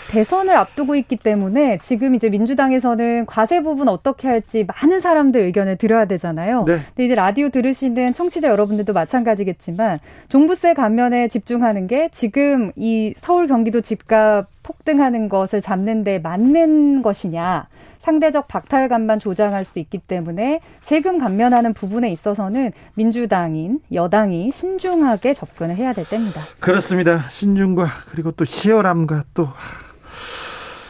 [0.09, 5.97] 대선을 앞두고 있기 때문에 지금 이제 민주당에서는 과세 부분 어떻게 할지 많은 사람들 의견을 들어
[5.97, 6.65] 드려야 되잖아요.
[6.65, 6.73] 네.
[6.73, 13.81] 근데 이제 라디오 들으시는 청취자 여러분들도 마찬가지겠지만 종부세 감면에 집중하는 게 지금 이 서울 경기도
[13.81, 17.67] 집값 폭등하는 것을 잡는 데 맞는 것이냐.
[17.99, 25.91] 상대적 박탈감만 조장할 수 있기 때문에 세금 감면하는 부분에 있어서는 민주당인 여당이 신중하게 접근을 해야
[25.91, 26.41] 될 때입니다.
[26.59, 27.27] 그렇습니다.
[27.29, 29.49] 신중과 그리고 또 치열함과 또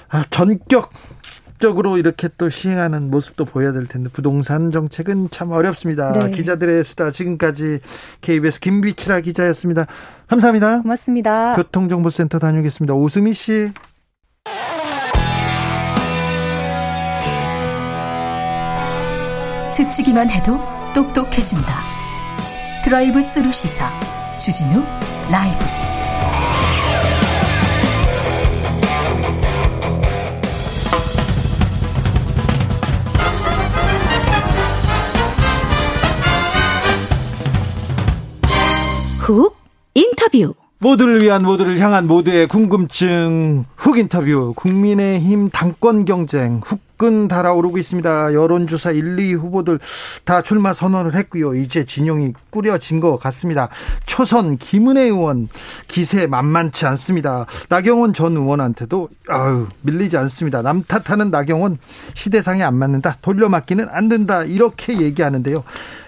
[0.09, 0.91] 아, 전격
[1.57, 6.11] 적극적으로 이렇게 또 시행하는 모습도 보여야 될 텐데 부동산 정책은 참 어렵습니다.
[6.13, 6.31] 네.
[6.31, 7.79] 기자들의 수다 지금까지
[8.21, 9.87] KBS 김비치라 기자였습니다.
[10.27, 10.81] 감사합니다.
[10.81, 11.55] 고맙습니다.
[11.55, 12.93] 교통정보센터 다녀오겠습니다.
[12.93, 13.71] 오수미 씨.
[19.67, 20.59] 스치기만 해도
[20.95, 21.83] 똑똑해진다.
[22.83, 23.91] 드라이브 스루 시사
[24.37, 24.83] 주진우
[25.29, 25.76] 라이브.
[39.27, 39.57] 훅
[39.93, 40.53] 인터뷰.
[40.79, 48.33] 모두를 위한 모두를 향한 모두의 궁금증 훅 인터뷰 국민의힘 당권 경쟁 후끈 달아오르고 있습니다.
[48.33, 49.79] 여론조사 1, 2 후보들
[50.23, 51.55] 다 출마 선언을 했고요.
[51.55, 53.67] 이제 진영이 꾸려진 것 같습니다.
[54.05, 55.49] 초선 김은혜 의원
[55.89, 57.47] 기세 만만치 않습니다.
[57.67, 60.61] 나경원 전 의원한테도 아유 밀리지 않습니다.
[60.61, 61.79] 남 탓하는 나경원
[62.13, 63.17] 시대상에 안 맞는다.
[63.21, 64.45] 돌려막기는 안 된다.
[64.45, 65.65] 이렇게 얘기하는데요.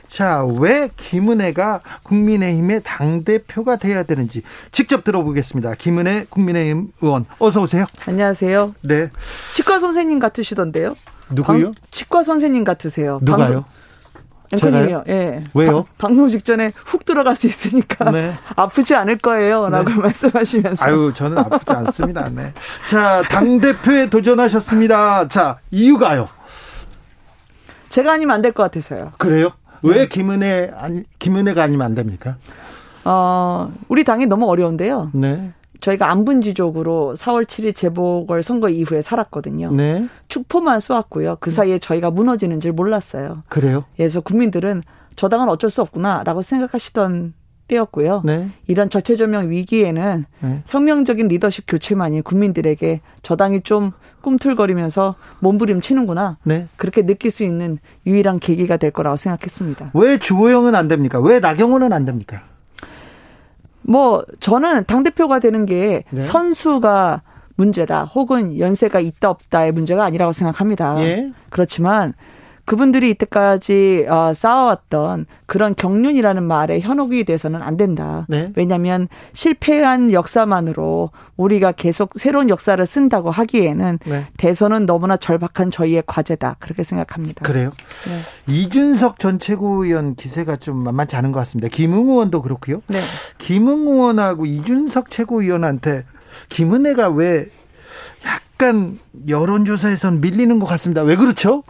[0.09, 4.41] 자, 왜 김은혜가 국민의힘의 당대표가 돼야 되는지
[4.71, 5.75] 직접 들어보겠습니다.
[5.75, 7.85] 김은혜 국민의힘 의원, 어서 오세요.
[8.07, 8.73] 안녕하세요.
[8.81, 9.09] 네.
[9.53, 10.95] 치과 선생님 같으시던데요?
[11.29, 11.65] 누구요?
[11.65, 13.19] 방, 치과 선생님 같으세요.
[13.21, 13.65] 누가요?
[14.51, 15.03] 앵커님이요.
[15.09, 15.43] 예.
[15.53, 15.85] 왜요?
[15.99, 18.33] 방, 송 직전에 훅 들어갈 수 있으니까 네.
[18.57, 19.95] 아프지 않을 거예요라고 네.
[19.95, 20.83] 말씀하시면서.
[20.83, 22.27] 아유, 저는 아프지 않습니다.
[22.29, 22.51] 네.
[22.89, 25.27] 자, 당 대표에 도전하셨습니다.
[25.27, 26.27] 자, 이유가요?
[27.89, 29.13] 제가 아니면 안 될 것 같아서요.
[29.19, 29.51] 그래요?
[29.83, 30.07] 왜 네.
[30.07, 32.37] 김은혜 아니 김은혜가 아니면 안 됩니까?
[33.05, 35.11] 어, 우리 당이 너무 어려운데요.
[35.13, 35.53] 네.
[35.79, 39.71] 저희가 안분지족으로 4월 7일 재보궐 선거 이후에 살았거든요.
[39.71, 40.07] 네.
[40.27, 41.37] 축포만 쏘았고요.
[41.39, 43.43] 그 사이에 저희가 무너지는 줄 몰랐어요.
[43.47, 43.85] 그래요?
[43.95, 44.83] 그래서 국민들은
[45.15, 47.33] 저 당은 어쩔 수 없구나라고 생각하시던
[47.69, 48.23] 때였고요.
[48.25, 48.49] 네.
[48.67, 50.63] 이런 저체조명 위기에는 네.
[50.67, 56.37] 혁명적인 리더십 교체만이 국민들에게 저당이 좀 꿈틀거리면서 몸부림치는구나.
[56.43, 56.67] 네.
[56.75, 59.91] 그렇게 느낄 수 있는 유일한 계기가 될 거라고 생각했습니다.
[59.93, 61.21] 왜 주호영은 안 됩니까?
[61.21, 62.41] 왜 나경원은 안 됩니까?
[63.81, 66.21] 뭐 저는 당 대표가 되는 게 네.
[66.21, 67.21] 선수가
[67.55, 71.01] 문제다 혹은 연세가 있다 없다의 문제가 아니라고 생각합니다.
[71.03, 71.31] 예.
[71.49, 72.13] 그렇지만
[72.69, 78.27] 그분들이 이때까지 어, 쌓아왔던 그런 경륜이라는 말에 현혹이 돼서는 안 된다.
[78.29, 78.51] 네.
[78.55, 84.27] 왜냐하면 실패한 역사만으로 우리가 계속 새로운 역사를 쓴다고 하기에는 네.
[84.37, 86.57] 대선은 너무나 절박한 저희의 과제다.
[86.59, 87.43] 그렇게 생각합니다.
[87.43, 87.71] 그래요?
[88.05, 88.53] 네.
[88.53, 91.69] 이준석 전 최고위원 기세가 좀 만만치 않은 것 같습니다.
[91.69, 92.83] 김웅 의원도 그렇고요.
[92.85, 92.99] 네.
[93.39, 96.03] 김웅 의원하고 이준석 최고위원한테
[96.49, 97.47] 김은혜가 왜
[98.27, 101.01] 약간 여론조사에선 밀리는 것 같습니다.
[101.01, 101.63] 왜 그렇죠?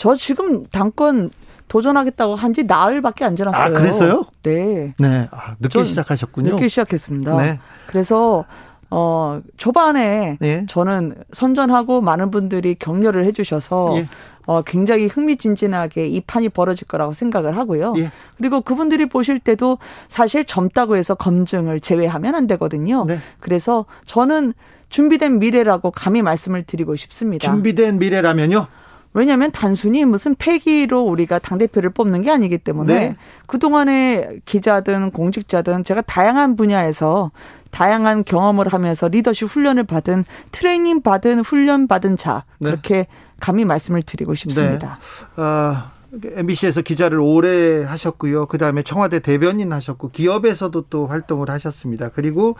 [0.00, 1.30] 저 지금 당권
[1.68, 3.64] 도전하겠다고 한 지 나흘밖에 안 지났어요.
[3.64, 4.24] 아, 그랬어요?
[4.42, 4.94] 네.
[4.98, 5.28] 네.
[5.30, 6.50] 아, 늦게 시작하셨군요.
[6.52, 7.36] 늦게 시작했습니다.
[7.36, 7.60] 네.
[7.86, 8.44] 그래서
[8.90, 10.64] 어, 초반에 예.
[10.68, 14.08] 저는 선전하고 많은 분들이 격려를 해 주셔서 예.
[14.46, 17.94] 어, 굉장히 흥미진진하게 이 판이 벌어질 거라고 생각을 하고요.
[17.98, 18.10] 예.
[18.38, 23.04] 그리고 그분들이 보실 때도 사실 젊다고 해서 검증을 제외하면 안 되거든요.
[23.06, 23.18] 네.
[23.38, 24.54] 그래서 저는
[24.88, 27.46] 준비된 미래라고 감히 말씀을 드리고 싶습니다.
[27.48, 28.66] 준비된 미래라면요?
[29.12, 33.16] 왜냐하면 단순히 무슨 패기로 우리가 당 대표를 뽑는 게 아니기 때문에 네.
[33.46, 37.32] 그 동안에 기자든 공직자든 제가 다양한 분야에서
[37.70, 42.70] 다양한 경험을 하면서 리더십 훈련을 받은 트레이닝 받은 훈련 받은 자 네.
[42.70, 43.06] 그렇게
[43.40, 44.98] 감히 말씀을 드리고 싶습니다.
[45.36, 45.42] 네.
[45.42, 48.46] 어, MBC에서 기자를 오래 하셨고요.
[48.46, 52.10] 그 다음에 청와대 대변인 하셨고 기업에서도 또 활동을 하셨습니다.
[52.10, 52.56] 그리고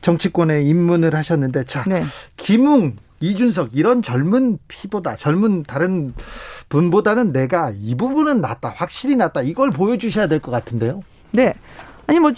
[0.00, 2.04] 정치권에 입문을 하셨는데 자 네.
[2.36, 6.14] 김웅 이준석 이런 젊은 피보다 젊은 다른
[6.68, 11.00] 분보다는 내가 이 부분은 낫다 확실히 낫다 이걸 보여주셔야 될 것 같은데요.
[11.32, 11.54] 네.
[12.06, 12.32] 아니 뭐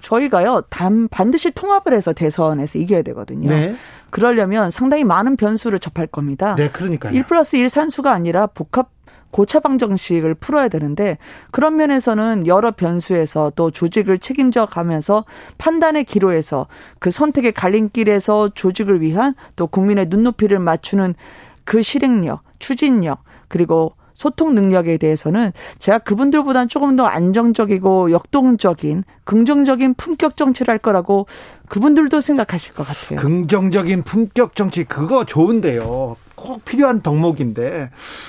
[0.00, 3.48] 저희가요, 단, 반드시 통합을 해서 대선에서 이겨야 되거든요.
[3.48, 3.74] 네.
[4.10, 6.54] 그러려면 상당히 많은 변수를 접할 겁니다.
[6.56, 7.14] 네, 그러니까요.
[7.14, 8.90] 1 플러스 1 산수가 아니라 복합
[9.34, 11.18] 고차 방 정식을 풀어야 되는데
[11.50, 15.24] 그런 면에서는 여러 변수에서 또 조직을 책임져 가면서
[15.58, 16.68] 판단의 기로에서
[17.00, 21.16] 그 선택의 갈림길에서 조직을 위한 또 국민의 눈높이를 맞추는
[21.64, 30.36] 그 실행력, 추진력 그리고 소통 능력에 대해서는 제가 그분들보다는 조금 더 안정적이고 역동적인 긍정적인 품격
[30.36, 31.26] 정치를 할 거라고
[31.68, 33.18] 그분들도 생각하실 것 같아요.
[33.18, 36.18] 긍정적인 품격 정치 그거 좋은데요.
[36.44, 37.88] 꼭 필요한 덕목인데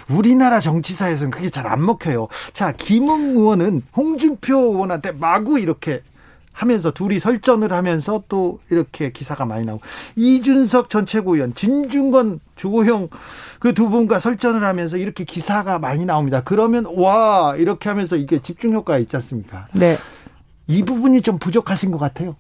[0.10, 2.28] 우리나라 정치사에서는 그게 잘 안 먹혀요.
[2.54, 6.02] 자, 김웅 의원은 홍준표 의원한테 마구 이렇게
[6.54, 9.82] 하면서 둘이 설전을 하면서 또 이렇게 기사가 많이 나오고
[10.16, 13.10] 이준석 전 최고위원, 진중권 주호영
[13.60, 16.44] 그 두 분과 설전을 하면서 이렇게 기사가 많이 나옵니다.
[16.46, 19.68] 그러면 와 이렇게 하면서 이게 집중 효과가 있지 않습니까?
[19.74, 19.98] 네.
[20.68, 22.36] 이 부분이 좀 부족하신 것 같아요.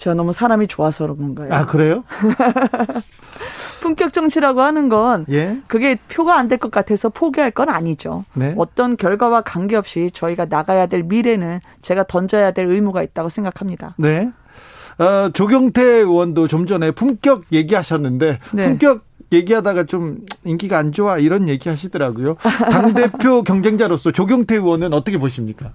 [0.00, 1.52] 제가 너무 사람이 좋아서 그런 거예요.
[1.52, 2.04] 아 그래요?
[3.82, 5.58] 품격 정치라고 하는 건 예?
[5.66, 8.22] 그게 표가 안 될 것 같아서 포기할 건 아니죠.
[8.34, 8.54] 네?
[8.56, 13.94] 어떤 결과와 관계없이 저희가 나가야 될 미래는 제가 던져야 될 의무가 있다고 생각합니다.
[13.98, 14.30] 네.
[14.98, 18.64] 어, 조경태 의원도 좀 전에 품격 얘기하셨는데 네.
[18.64, 22.36] 품격 얘기하다가 좀 인기가 안 좋아 이런 얘기 하시더라고요.
[22.70, 25.72] 당 대표 경쟁자로서 조경태 의원은 어떻게 보십니까?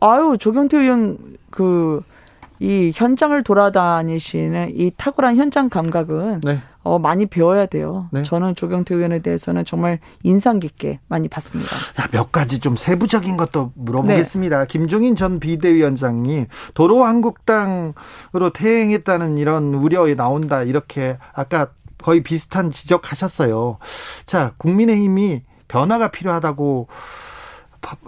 [0.00, 1.18] 아유, 조경태 의원
[1.50, 2.02] 그
[2.62, 6.60] 이 현장을 돌아다니시는 이 탁월한 현장 감각은 네.
[6.84, 8.08] 어, 많이 배워야 돼요.
[8.12, 8.22] 네.
[8.22, 11.70] 저는 조경태 의원에 대해서는 정말 인상 깊게 많이 봤습니다.
[11.94, 14.60] 자, 몇 가지 좀 세부적인 것도 물어보겠습니다.
[14.60, 14.66] 네.
[14.68, 20.62] 김종인 전 비대위원장이 도로한국당으로 퇴행했다는 이런 우려에 나온다.
[20.62, 21.66] 이렇게 아까
[21.98, 23.78] 거의 비슷한 지적하셨어요.
[24.24, 26.86] 자, 국민의힘이 변화가 필요하다고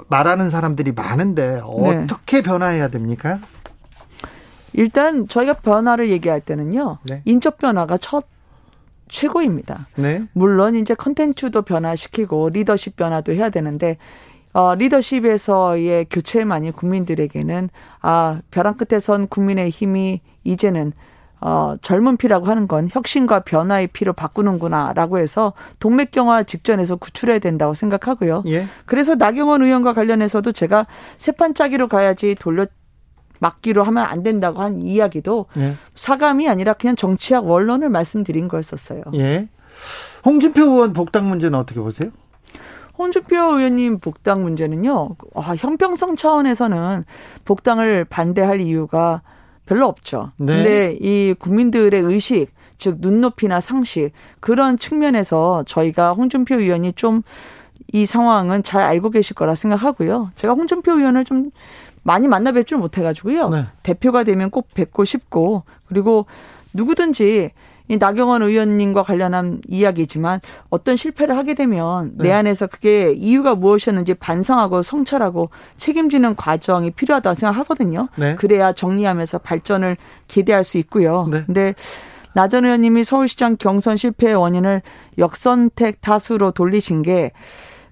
[0.09, 1.61] 말하는 사람들이 많은데 네.
[1.61, 2.42] 어떻게 네.
[2.42, 3.40] 변화해야 됩니까?
[4.74, 6.98] 일단 저희가 변화를 얘기할 때는요.
[7.04, 7.22] 네.
[7.24, 8.26] 인적 변화가 첫
[9.08, 9.86] 최고입니다.
[9.96, 10.24] 네.
[10.32, 13.96] 물론 이제 컨텐츠도 변화시키고 리더십 변화도 해야 되는데
[14.52, 17.70] 어, 리더십에서의 교체만이 국민들에게는
[18.02, 20.92] 아 벼랑 끝에 선 국민의 힘이 이제는
[21.40, 28.44] 어, 젊은 피라고 하는 건 혁신과 변화의 피로 바꾸는구나라고 해서 동맥경화 직전에서 구출해야 된다고 생각하고요.
[28.46, 28.66] 예.
[28.86, 30.86] 그래서 나경원 의원과 관련해서도 제가
[31.18, 32.66] 세판 짜기로 가야지 돌려
[33.41, 35.74] 막기로 하면 안 된다고 한 이야기도 예.
[35.95, 39.03] 사감이 아니라 그냥 정치학 원론을 말씀드린 거였었어요.
[39.14, 39.49] 예.
[40.24, 42.11] 홍준표 의원 복당 문제는 어떻게 보세요?
[42.97, 45.16] 홍준표 의원님 복당 문제는요.
[45.35, 47.05] 아, 형평성 차원에서는
[47.45, 49.22] 복당을 반대할 이유가
[49.66, 50.30] 별로 없죠.
[50.37, 50.55] 네.
[50.55, 57.22] 근데 이 국민들의 의식, 즉 눈높이나 상식 그런 측면에서 저희가 홍준표 의원이 좀
[57.95, 60.30] 이 상황은 잘 알고 계실 거라 생각하고요.
[60.35, 61.53] 제가 홍준표 의원을 좀
[62.05, 63.48] 많이 만나 뵙지를 못해가지고요.
[63.48, 63.66] 네.
[63.82, 66.26] 대표가 되면 꼭 뵙고 싶고 그리고
[66.72, 67.50] 누구든지
[67.88, 70.40] 이 나경원 의원님과 관련한 이야기지만
[70.70, 72.28] 어떤 실패를 하게 되면 네.
[72.28, 78.09] 내 안에서 그게 이유가 무엇이었는지 반성하고 성찰하고 책임지는 과정이 필요하다고 생각하거든요.
[78.16, 78.36] 네.
[78.36, 79.98] 그래야 정리하면서 발전을
[80.28, 81.26] 기대할 수 있고요.
[81.30, 81.42] 네.
[81.44, 81.74] 근데
[82.32, 84.82] 나전 의원님이 서울시장 경선 실패의 원인을
[85.18, 87.32] 역선택 다수로 돌리신 게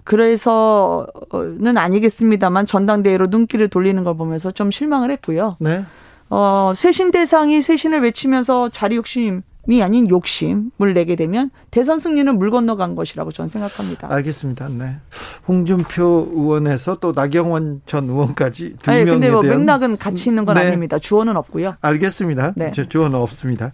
[0.04, 5.56] 그래서는 아니겠습니다만 전당대회로 눈길을 돌리는 걸 보면서 좀 실망을 했고요.
[5.60, 5.84] 네.
[6.30, 12.50] 어, 세신 대상이 세신을 외치면서 자리 욕심 이 아닌 욕심을 내게 되면 대선 승리는 물
[12.50, 14.12] 건너간 것이라고 저는 생각합니다.
[14.12, 14.68] 알겠습니다.
[14.70, 14.96] 네.
[15.46, 20.56] 홍준표 의원에서 또 나경원 전 의원까지 두 네, 명에 근데 뭐 맥락은 같이 있는 건
[20.56, 20.66] 네.
[20.66, 20.98] 아닙니다.
[20.98, 21.76] 주어는 없고요.
[21.80, 22.54] 알겠습니다.
[22.56, 22.72] 네.
[22.72, 23.66] 주어는 없습니다.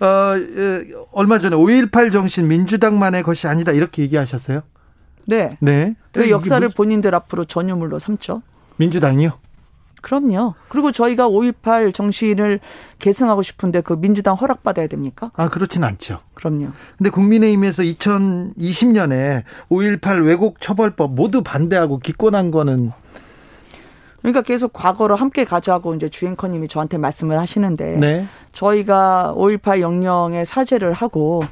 [0.00, 0.34] 어,
[1.12, 4.62] 얼마 전에 5.18 정신 민주당만의 것이 아니다 이렇게 얘기하셨어요?
[5.26, 5.56] 네.
[5.60, 5.94] 네.
[6.12, 8.42] 그 역사를 본인들 앞으로 전유물로 삼죠.
[8.76, 9.32] 민주당이요?
[10.02, 10.54] 그럼요.
[10.68, 12.60] 그리고 저희가 5.18 정신을
[12.98, 15.30] 계승하고 싶은데 그 민주당 허락받아야 됩니까?
[15.36, 16.18] 아, 그렇진 않죠.
[16.34, 16.72] 그럼요.
[16.98, 22.90] 근데 국민의힘에서 2020년에 5.18 왜곡 처벌법 모두 반대하고 기권한 거는
[24.22, 28.26] 그러니까 계속 과거로 함께 가자고 이제 주행커님이 저한테 말씀을 하시는데 네.
[28.52, 31.42] 저희가 5.18 영령에 사죄를 하고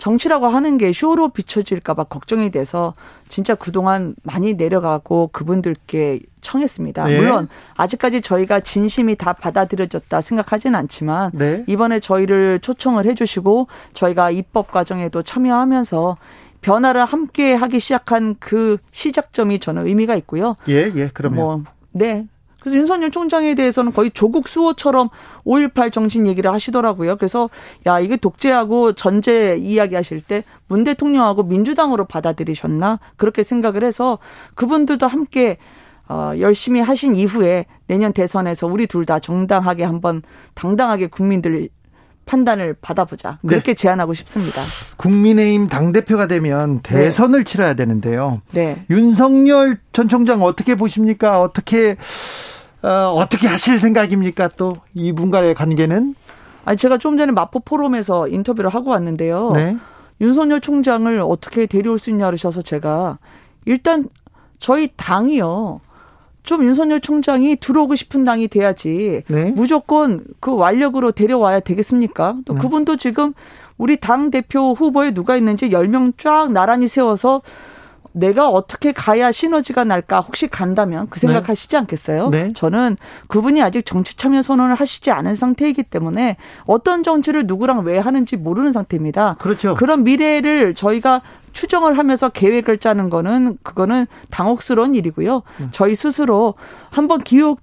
[0.00, 2.94] 정치라고 하는 게 쇼로 비춰질까봐 걱정이 돼서
[3.28, 7.04] 진짜 그동안 많이 내려가고 그분들께 청했습니다.
[7.04, 7.18] 네.
[7.18, 11.64] 물론 아직까지 저희가 진심이 다 받아들여졌다 생각하지는 않지만 네.
[11.68, 16.16] 이번에 저희를 초청을 해주시고 저희가 입법 과정에도 참여하면서
[16.62, 20.56] 변화를 함께 하기 시작한 그 시작점이 저는 의미가 있고요.
[20.68, 21.38] 예, 예, 그러면.
[21.38, 22.26] 뭐, 네.
[22.60, 25.08] 그래서 윤석열 총장에 대해서는 거의 조국 수호처럼
[25.44, 27.16] 5.18 정신 얘기를 하시더라고요.
[27.16, 27.48] 그래서
[27.86, 33.00] 야, 이게 독재하고 전제 이야기 하실 때 문 대통령하고 민주당으로 받아들이셨나?
[33.16, 34.18] 그렇게 생각을 해서
[34.54, 35.58] 그분들도 함께
[36.08, 40.22] 어, 열심히 하신 이후에 내년 대선에서 우리 둘 다 정당하게 한번
[40.54, 41.68] 당당하게 국민들
[42.30, 43.38] 판단을 받아보자.
[43.44, 43.74] 그렇게 네.
[43.74, 44.62] 제안하고 싶습니다.
[44.98, 47.44] 국민의힘 당대표가 되면 대선을 네.
[47.44, 48.40] 치러야 되는데요.
[48.52, 48.84] 네.
[48.88, 51.40] 윤석열 전 총장 어떻게 보십니까?
[51.40, 51.96] 어떻게
[52.82, 54.50] 어, 어떻게 하실 생각입니까?
[54.56, 56.14] 또 이분과의 관계는?
[56.64, 59.50] 아니 제가 좀 전에 마포 포럼에서 인터뷰를 하고 왔는데요.
[59.50, 59.76] 네.
[60.20, 63.18] 윤석열 총장을 어떻게 데려올 수 있냐 그러셔서 제가
[63.64, 64.08] 일단
[64.60, 65.80] 저희 당이요.
[66.42, 69.52] 좀 윤석열 총장이 들어오고 싶은 당이 돼야지 네.
[69.52, 72.36] 무조건 그 완력으로 데려와야 되겠습니까?
[72.44, 72.60] 또 네.
[72.60, 73.34] 그분도 지금
[73.76, 77.42] 우리 당 대표 후보에 누가 있는지 10명 쫙 나란히 세워서
[78.12, 81.76] 내가 어떻게 가야 시너지가 날까 혹시 간다면 그 생각하시지 네.
[81.78, 82.28] 않겠어요?
[82.30, 82.52] 네.
[82.54, 82.96] 저는
[83.28, 88.72] 그분이 아직 정치 참여 선언을 하시지 않은 상태이기 때문에 어떤 정치를 누구랑 왜 하는지 모르는
[88.72, 89.36] 상태입니다.
[89.38, 89.74] 그렇죠.
[89.74, 95.42] 그런 미래를 저희가 추정을 하면서 계획을 짜는 거는 그거는 당혹스러운 일이고요.
[95.60, 95.68] 음.
[95.72, 96.54] 저희 스스로
[96.90, 97.58] 한번 기억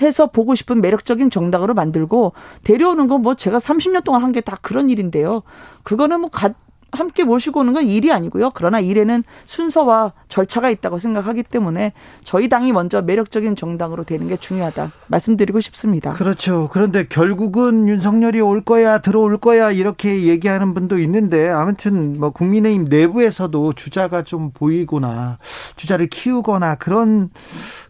[0.00, 2.32] 해서 보고 싶은 매력적인 정당으로 만들고
[2.64, 5.42] 데려오는 건 뭐 제가 30년 동안 한 게 다 그런 일인데요.
[5.82, 6.50] 그거는 뭐 가,
[6.92, 8.50] 함께 모시고 오는 건 일이 아니고요.
[8.54, 11.92] 그러나 일에는 순서와 절차가 있다고 생각하기 때문에
[12.24, 16.10] 저희 당이 먼저 매력적인 정당으로 되는 게 중요하다 말씀드리고 싶습니다.
[16.12, 16.68] 그렇죠.
[16.72, 23.72] 그런데 결국은 윤석열이 올 거야 들어올 거야 이렇게 얘기하는 분도 있는데 아무튼 뭐 국민의힘 내부에서도
[23.74, 25.38] 주자가 좀 보이거나
[25.76, 27.30] 주자를 키우거나 그런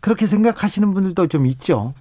[0.00, 1.94] 그렇게 생각하시는 분들도 좀 있죠.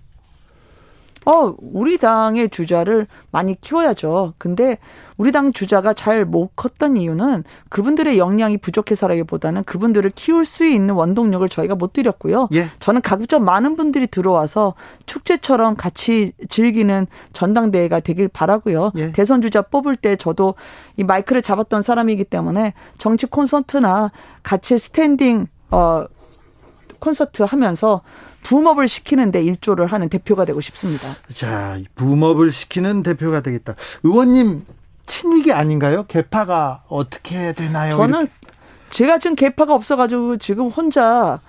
[1.26, 4.34] 어, 우리 당의 주자를 많이 키워야죠.
[4.38, 4.78] 근데
[5.18, 11.48] 우리 당 주자가 잘 못 컸던 이유는 그분들의 역량이 부족해서라기보다는 그분들을 키울 수 있는 원동력을
[11.50, 12.50] 저희가 못 드렸고요.
[12.54, 12.68] 예.
[12.80, 18.92] 저는 가급적 많은 분들이 들어와서 축제처럼 같이 즐기는 전당대회가 되길 바라고요.
[18.96, 19.12] 예.
[19.12, 20.56] 대선 주자 뽑을 때 저도
[20.98, 24.12] 이 마이크를 잡았던 사람이기 때문에 정치 콘서트나
[24.44, 26.06] 같이 스탠딩 어
[27.00, 28.02] 콘서트 하면서
[28.44, 31.08] boom up을 시키는데 일조를 하는 대표가 되고 싶습니다.
[31.36, 33.76] 자, boom up을 시키는 대표가 되겠다.
[34.04, 34.66] 의원님
[35.06, 36.06] 친이계 아닌가요?
[36.08, 37.98] 계파가 어떻게 되나요?
[37.98, 38.34] 저는 이렇게.
[38.90, 41.40] 제가 지금 계파가 없어가지고 지금 혼자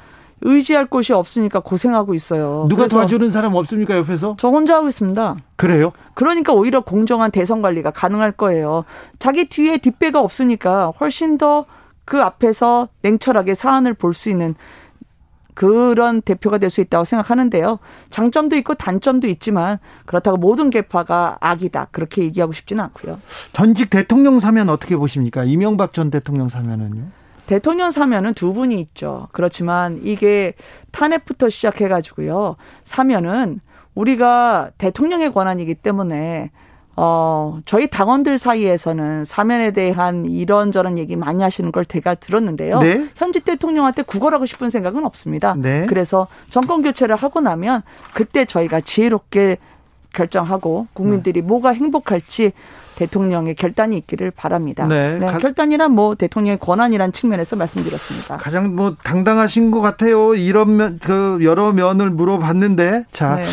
[0.42, 2.66] 의지할 곳이 없으니까 고생하고 있어요.
[2.68, 4.36] 누가 도와주는 사람 없습니까 옆에서?
[4.38, 5.36] 저 혼자 하고 있습니다.
[5.56, 5.92] 그래요?
[6.14, 8.84] 그러니까 오히려 공정한 대선 관리가 가능할 거예요.
[9.18, 11.66] 자기 뒤에 뒷배가 없으니까 훨씬 더
[12.10, 14.56] 그 앞에서 냉철하게 사안을 볼 수 있는
[15.54, 17.80] 그런 대표가 될 수 있다고 생각하는데요.
[18.10, 23.20] 장점도 있고 단점도 있지만 그렇다고 모든 개파가 악이다 그렇게 얘기하고 싶지는 않고요.
[23.52, 25.44] 전직 대통령 사면 어떻게 보십니까?
[25.44, 27.02] 이명박 전 대통령 사면은요?
[27.46, 29.26] 대통령 사면은 두 분이 있죠.
[29.32, 30.54] 그렇지만 이게
[30.92, 32.54] 탄핵부터 시작해가지고요.
[32.84, 33.60] 사면은
[33.96, 36.52] 우리가 대통령의 권한이기 때문에
[37.02, 42.78] 어, 저희 당원들 사이에서는 사면에 대한 이런저런 얘기 많이 하시는 걸 제가 들었는데요.
[42.80, 43.08] 네?
[43.16, 45.54] 현직 대통령한테 구걸하고 싶은 생각은 없습니다.
[45.56, 45.86] 네?
[45.86, 47.80] 그래서 정권 교체를 하고 나면
[48.12, 49.56] 그때 저희가 지혜롭게
[50.12, 51.46] 결정하고 국민들이 네.
[51.46, 52.52] 뭐가 행복할지
[52.96, 54.86] 대통령의 결단이 있기를 바랍니다.
[54.86, 55.18] 네.
[55.18, 55.26] 네.
[55.38, 58.36] 결단이란 뭐 대통령의 권한이란 측면에서 말씀드렸습니다.
[58.36, 60.34] 가장 뭐 당당하신 것 같아요.
[60.34, 63.36] 이런 면, 그 여러 면을 물어봤는데 자.
[63.36, 63.44] 네.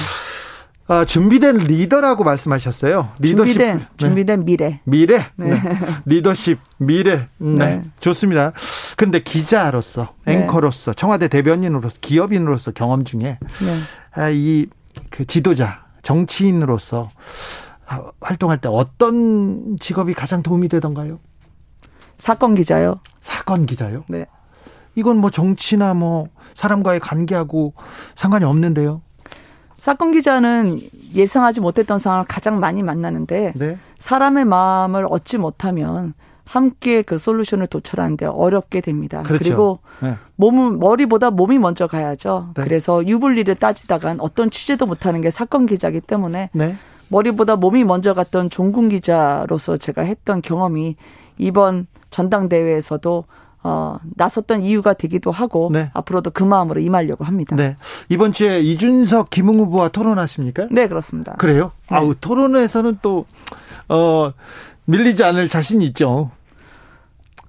[0.88, 3.10] 어, 준비된 리더라고 말씀하셨어요.
[3.20, 3.54] 리더십.
[3.56, 3.88] 준비된, 네.
[3.98, 4.80] 준비된 미래.
[4.86, 5.26] 미래.
[5.36, 5.50] 네.
[5.50, 5.62] 네.
[6.06, 7.28] 리더십, 미래.
[7.38, 7.56] 네.
[7.58, 7.82] 네.
[8.00, 8.54] 좋습니다.
[8.96, 10.36] 그런데 기자로서, 네.
[10.36, 13.38] 앵커로서, 청와대 대변인으로서, 기업인으로서 경험 중에
[14.14, 17.10] 아, 이그 지도자, 정치인으로서
[17.86, 21.20] 아, 활동할 때 어떤 직업이 가장 도움이 되던가요?
[22.18, 23.02] 사건 기자요.
[23.20, 24.06] 사건 기자요?
[24.08, 24.26] 네.
[24.96, 27.74] 이건 뭐 정치나 뭐 사람과의 관계하고
[28.16, 29.02] 상관이 없는데요.
[29.78, 30.80] 사건 기자는
[31.13, 33.78] 예상하지 못했던 상황을 가장 많이 만나는데 네.
[33.99, 36.13] 사람의 마음을 얻지 못하면
[36.45, 39.21] 함께 그 솔루션을 도출하는데 어렵게 됩니다.
[39.23, 39.43] 그렇죠.
[39.43, 40.15] 그리고 네.
[40.38, 42.53] 몸은 머리보다 몸이 먼저 가야죠.
[42.55, 42.63] 네.
[42.63, 46.75] 그래서 유불리를 따지다간 어떤 취재도 못하는 게 사건 기자기 때문에 네.
[47.09, 50.95] 머리보다 몸이 먼저 갔던 종군 기자로서 제가 했던 경험이
[51.38, 53.25] 이번 전당대회에서도
[53.64, 55.89] 어, 나섰던 이유가 되기도 하고 네.
[55.93, 57.55] 앞으로도 그 마음으로 임하려고 합니다.
[57.55, 57.76] 네.
[58.10, 60.68] 이번 주에 이준석 김웅 후보와 토론하십니까?
[60.72, 61.34] 네, 그렇습니다.
[61.34, 61.72] 그래요?
[61.89, 61.97] 네.
[61.97, 63.26] 아우, 토론에서는 또
[63.89, 64.30] 어,
[64.86, 66.32] 밀리지 않을 자신이 있죠.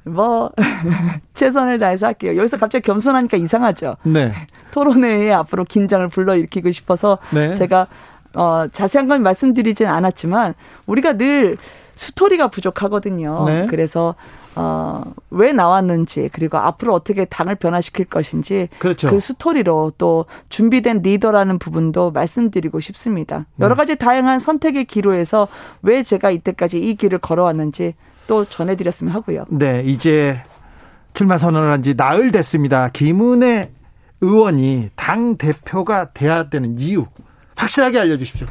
[0.08, 0.50] 뭐
[1.34, 2.36] 최선을 다해서 할게요.
[2.36, 3.96] 여기서 갑자기 겸손하니까 이상하죠.
[4.04, 4.32] 네.
[4.72, 7.54] 토론회에 앞으로 긴장을 불러일으키고 싶어서 네.
[7.54, 7.86] 제가
[8.34, 10.54] 어 자세한 건 말씀드리진 않았지만
[10.86, 11.56] 우리가 늘
[11.98, 13.44] 스토리가 부족하거든요.
[13.46, 13.66] 네.
[13.68, 14.14] 그래서
[14.54, 19.10] 어, 왜 나왔는지 그리고 앞으로 어떻게 당을 변화시킬 것인지 그렇죠.
[19.10, 23.46] 그 스토리로 또 준비된 리더라는 부분도 말씀드리고 싶습니다.
[23.60, 23.78] 여러 네.
[23.78, 25.48] 가지 다양한 선택의 기로에서
[25.82, 27.94] 왜 제가 이때까지 이 길을 걸어왔는지
[28.28, 29.44] 또 전해드렸으면 하고요.
[29.50, 30.40] 네, 이제
[31.14, 32.88] 출마 선언을 한 지 나흘 됐습니다.
[32.90, 33.72] 김은혜
[34.20, 37.06] 의원이 당 대표가 돼야 되는 이유
[37.56, 38.46] 확실하게 알려주십시오.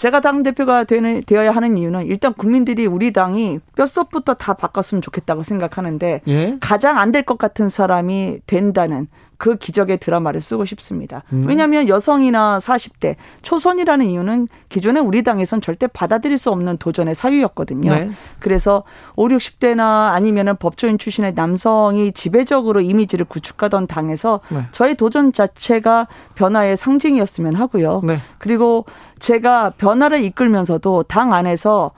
[0.00, 5.42] 제가 당 대표가 되는, 되어야 하는 이유는 일단 국민들이 우리 당이 뼛속부터 다 바꿨으면 좋겠다고
[5.42, 6.56] 생각하는데 예?
[6.58, 9.08] 가장 안 될 것 같은 사람이 된다는
[9.40, 11.22] 그 기적의 드라마를 쓰고 싶습니다.
[11.32, 11.46] 음.
[11.48, 17.90] 왜냐하면 여성이나 40대 초선이라는 이유는 기존에 우리 당에선 절대 받아들일 수 없는 도전의 사유였거든요.
[17.90, 18.10] 네.
[18.38, 18.84] 그래서
[19.16, 24.66] 5, 60대나 아니면은 법조인 출신의 남성이 지배적으로 이미지를 구축하던 당에서 네.
[24.72, 28.02] 저의 도전 자체가 변화의 상징이었으면 하고요.
[28.04, 28.18] 네.
[28.36, 28.84] 그리고
[29.20, 31.92] 제가 변화를 이끌면서도 당 안에서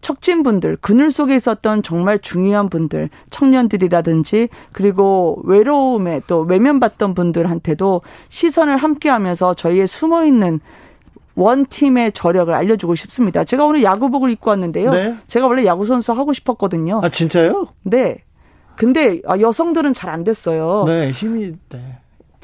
[0.00, 9.08] 척진분들, 그늘 속에 있었던 정말 중요한 분들, 청년들이라든지 그리고 외로움에 또 외면받던 분들한테도 시선을 함께
[9.08, 10.60] 하면서 저희의 숨어 있는
[11.34, 13.44] 원 팀의 저력을 알려주고 싶습니다.
[13.44, 14.90] 제가 오늘 야구복을 입고 왔는데요.
[14.90, 15.16] 네.
[15.28, 17.00] 제가 원래 야구 선수 하고 싶었거든요.
[17.02, 17.68] 아 진짜요?
[17.82, 18.24] 네.
[18.76, 20.84] 근데 아, 여성들은 잘 안 됐어요.
[20.86, 21.98] 네, 힘이 네.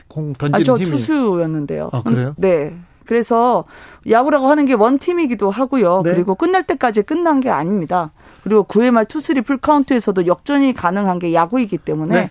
[0.08, 0.84] 공 던지는 아, 저 힘이.
[0.90, 1.90] 투수였는데요.
[1.92, 2.34] 아 그래요?
[2.36, 2.74] 네.
[3.06, 3.64] 그래서
[4.08, 6.02] 야구라고 하는 게 원팀이기도 하고요.
[6.04, 6.12] 네.
[6.14, 8.12] 그리고 끝날 때까지 끝난 게 아닙니다.
[8.42, 12.30] 그리고 9회 말 투수리 풀카운트에서도 역전이 가능한 게 야구이기 때문에 네.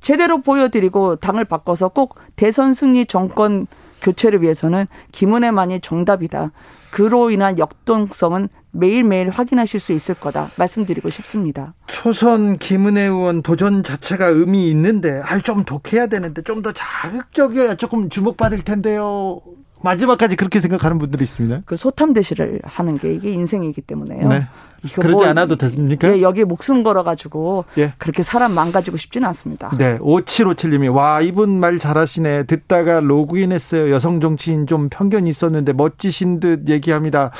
[0.00, 3.66] 제대로 보여드리고 당을 바꿔서 꼭 대선 승리 정권
[4.02, 6.52] 교체를 위해서는 김은혜만이 정답이다.
[6.90, 11.74] 그로 인한 역동성은 매일매일 확인하실 수 있을 거다 말씀드리고 싶습니다.
[11.86, 18.62] 초선 김은혜 의원 도전 자체가 의미 있는데 아좀 독해야 되는데 좀 더 자극적이어야 조금 주목받을
[18.64, 19.40] 텐데요.
[19.86, 21.62] 마지막까지 그렇게 생각하는 분들이 있습니다.
[21.64, 24.28] 그 소탐 대시를 하는 게 이게 인생이기 때문에요.
[24.28, 24.46] 네.
[24.94, 26.08] 그러지 뭐, 않아도 됐습니까?
[26.08, 27.94] 예, 여기에 목숨 걸어가지고 예.
[27.98, 29.70] 그렇게 사람 망가지고 싶지는 않습니다.
[29.76, 32.44] 네, 5757님이 와 이분 말 잘하시네.
[32.44, 33.90] 듣다가 로그인했어요.
[33.90, 37.30] 여성 정치인 좀 편견이 있었는데 멋지신 듯 얘기합니다.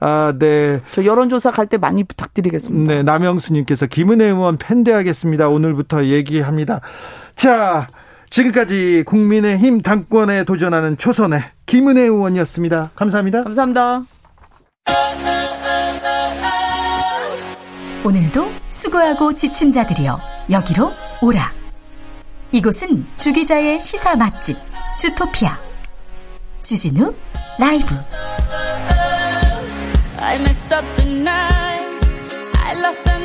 [0.00, 0.80] 아, 네.
[0.92, 2.94] 저 여론조사 갈 때 많이 부탁드리겠습니다.
[2.94, 5.50] 네, 남영수님께서 김은혜 의원 팬대하겠습니다.
[5.50, 6.80] 오늘부터 얘기합니다.
[7.36, 7.88] 자.
[8.30, 12.90] 지금까지 국민의힘 당권에 도전하는 초선의 김은혜 의원이었습니다.
[12.94, 13.44] 감사합니다.
[13.44, 14.02] 감사합니다.
[18.04, 20.20] 오늘도 수고하고 지친 자들이여
[20.50, 21.52] 여기로 오라.
[22.52, 24.56] 이곳은 주기자의 시사 맛집
[24.96, 25.58] 주토피아
[26.60, 27.14] 주진우
[27.58, 27.94] 라이브.
[30.20, 32.06] I messed up tonight.
[32.54, 33.17] I lost another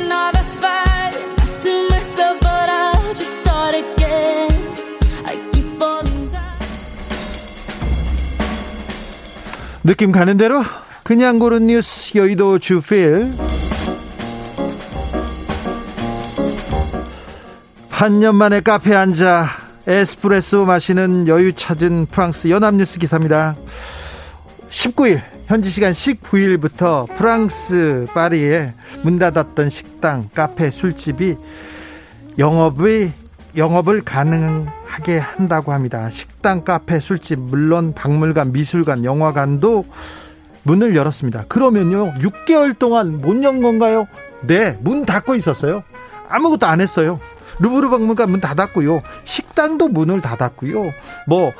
[9.84, 10.62] 느낌 가는 대로
[11.02, 13.32] 그냥 고른 뉴스 여의도 주필
[17.90, 19.48] 한 년 만에 카페에 앉아
[19.86, 23.54] 에스프레소 마시는 여유 찾은 프랑스 연합뉴스 기사입니다.
[24.70, 28.72] 19일 현지 시간 19일부터 프랑스 파리에
[29.02, 31.36] 문 닫았던 식당, 카페, 술집이
[32.38, 33.12] 영업의
[33.56, 36.08] 영업을 가능 하게 한다고 합니다.
[36.10, 39.84] 식당, 카페, 술집, 물론 박물관, 미술관, 영화관도
[40.62, 41.44] 문을 열었습니다.
[41.48, 44.06] 그러면요, 6개월 동안 못 연 건가요?
[44.42, 45.82] 네, 문 닫고 있었어요.
[46.28, 47.18] 아무것도 안 했어요.
[47.58, 49.02] 루브르 박물관 문 닫았고요.
[49.24, 50.92] 식당도 문을 닫았고요.
[51.26, 51.52] 뭐,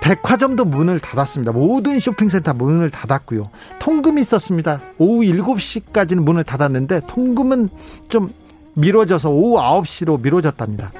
[0.00, 1.50] 백화점도 문을 닫았습니다.
[1.50, 3.50] 모든 쇼핑센터 문을 닫았고요.
[3.80, 4.80] 통금이 있었습니다.
[4.98, 7.68] 오후 7시까지는 문을 닫았는데 통금은
[8.08, 8.32] 좀
[8.74, 10.92] 미뤄져서 오후 9시로 미뤄졌답니다.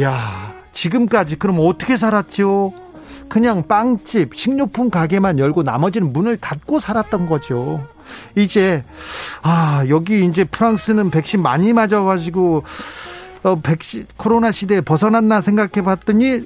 [0.00, 2.72] 야 지금까지 그럼 어떻게 살았죠?
[3.28, 7.86] 그냥 빵집, 식료품 가게만 열고 나머지는 문을 닫고 살았던 거죠.
[8.36, 8.84] 이제
[9.42, 12.64] 아 여기 이제 프랑스는 백신 많이 맞아가지고
[13.42, 16.42] 어, 백신 코로나 시대에 벗어났나 생각해봤더니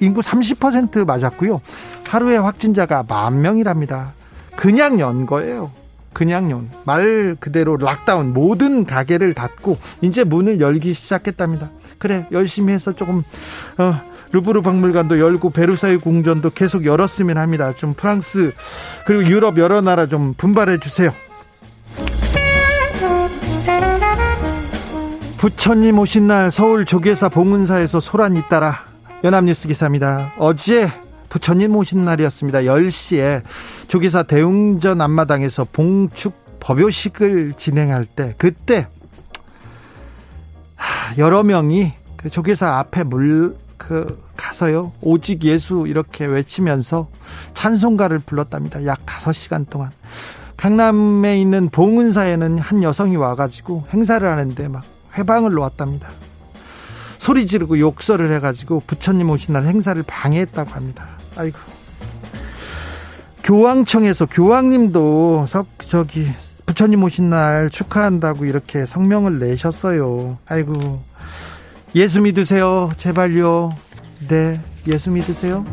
[0.00, 1.60] 인구 30% 맞았고요.
[2.06, 4.12] 하루에 확진자가 만 명이랍니다.
[4.56, 5.70] 그냥 연 거예요.
[6.12, 6.64] 그냥요.
[6.84, 11.68] 말 그대로 락다운 모든 가게를 닫고 이제 문을 열기 시작했답니다.
[11.98, 13.22] 그래 열심히 해서 조금
[13.78, 14.00] 어,
[14.32, 17.72] 루브르 박물관도 열고 베르사유 궁전도 계속 열었으면 합니다.
[17.72, 18.52] 좀 프랑스
[19.06, 21.12] 그리고 유럽 여러 나라 좀 분발해 주세요.
[25.38, 28.84] 부처님 오신 날 서울 조계사 봉은사에서 소란이 잇따라
[29.22, 30.32] 연합뉴스 기사입니다.
[30.38, 30.90] 어제
[31.28, 32.60] 부처님 오신 날이었습니다.
[32.60, 33.42] 10시에
[33.88, 38.88] 조계사 대웅전 앞마당에서 봉축 법요식을 진행할 때 그때
[41.18, 47.08] 여러 명이 그 조계사 앞에 물 그 가서요 오직 예수 이렇게 외치면서
[47.54, 48.84] 찬송가를 불렀답니다.
[48.86, 49.90] 약 5시간 동안
[50.56, 54.84] 강남에 있는 봉은사에는 한 여성이 와가지고 행사를 하는데 막
[55.16, 56.08] 회방을 놓았답니다.
[57.18, 61.08] 소리 지르고 욕설을 해가지고 부처님 오신 날 행사를 방해했다고 합니다.
[61.36, 61.58] 아이고.
[63.42, 66.26] 교황청에서 교황님도 석, 저기,
[66.66, 70.38] 부처님 오신 날 축하한다고 이렇게 성명을 내셨어요.
[70.48, 71.00] 아이고.
[71.94, 72.90] 예수 믿으세요.
[72.96, 73.72] 제발요.
[74.28, 74.60] 네.
[74.92, 75.64] 예수 믿으세요.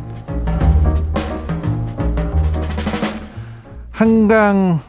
[3.91, 4.79] 한강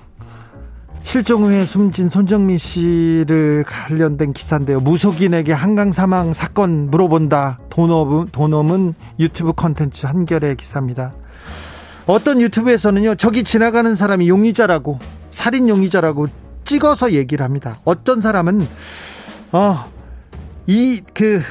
[1.05, 4.81] 실종 후에 숨진 손정민 씨를 관련된 기사인데요.
[4.81, 7.61] 무속인에게 한강 사망 사건 물어본다.
[7.71, 11.13] 돈업은, 돈업은 유튜브 컨텐츠 한결의 기사입니다.
[12.07, 14.99] 어떤 유튜브에서는요, 저기 지나가는 사람이 용의자라고,
[15.35, 16.29] 살인 용의자라고
[16.65, 17.81] 찍어서 얘기를 합니다.
[17.85, 18.67] 어떤 사람은,
[19.51, 19.91] 어,
[20.67, 21.43] 이, 그,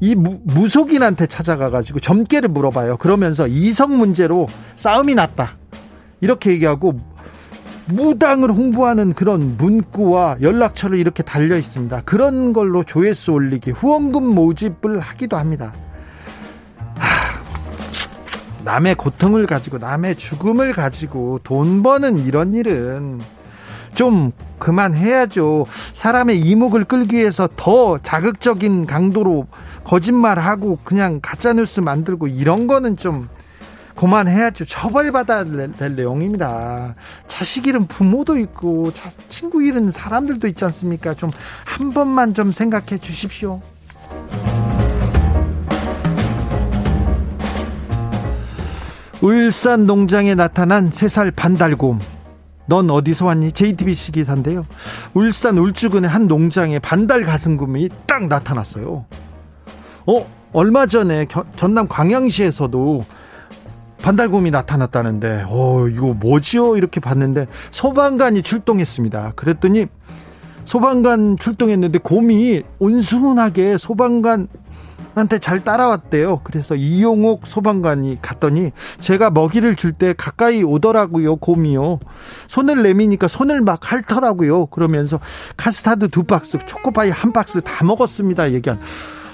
[0.00, 2.96] 이 무, 무속인한테 찾아가가지고 점괘를 물어봐요.
[2.96, 4.46] 그러면서 이성 문제로
[4.76, 5.56] 싸움이 났다.
[6.20, 7.00] 이렇게 얘기하고
[7.86, 12.02] 무당을 홍보하는 그런 문구와 연락처를 이렇게 달려 있습니다.
[12.04, 15.74] 그런 걸로 조회수 올리기, 후원금 모집을 하기도 합니다.
[16.96, 17.27] 하,
[18.68, 23.18] 남의 고통을 가지고, 남의 죽음을 가지고 돈 버는 이런 일은
[23.94, 25.64] 좀 그만해야죠.
[25.94, 29.46] 사람의 이목을 끌기 위해서 더 자극적인 강도로
[29.84, 33.30] 거짓말하고 그냥 가짜뉴스 만들고 이런 거는 좀
[33.96, 34.66] 그만해야죠.
[34.66, 35.44] 처벌받아야
[35.78, 36.94] 될 내용입니다.
[37.26, 41.14] 자식 잃은 부모도 있고, 자, 친구 잃은 사람들도 있지 않습니까?
[41.14, 41.30] 좀
[41.64, 43.62] 한 번만 좀 생각해 주십시오.
[49.20, 51.98] 울산 농장에 나타난 세살 반달곰.
[52.66, 53.52] 넌 어디서 왔니?
[53.52, 54.64] JTBC 기사인데요.
[55.14, 59.06] 울산 울주군의 한 농장에 반달 가슴곰이 딱 나타났어요.
[60.06, 60.26] 어?
[60.52, 63.04] 얼마 전에 전남 광양시에서도
[64.02, 66.76] 반달곰이 나타났다는데, 어, 이거 뭐지요?
[66.76, 69.32] 이렇게 봤는데, 소방관이 출동했습니다.
[69.34, 69.86] 그랬더니,
[70.64, 74.46] 소방관 출동했는데, 곰이 온순하게 소방관
[75.18, 76.40] 한테 잘 따라왔대요.
[76.44, 81.98] 그래서 이용옥 소방관이 갔더니, 제가 먹이를 줄 때 가까이 오더라고요, 곰이요.
[82.46, 84.66] 손을 내미니까 손을 막 핥더라고요.
[84.66, 85.18] 그러면서
[85.56, 88.52] 카스타드 두 박스, 초코파이 한 박스 다 먹었습니다.
[88.52, 88.78] 얘기한.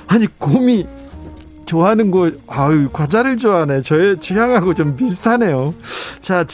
[0.07, 0.87] 아니, 곰이
[1.67, 3.83] 좋아하는 거, 아유, 과자를 좋아하네.
[3.83, 5.75] 저의 취향하고 좀 비슷하네요.
[6.21, 6.45] 자,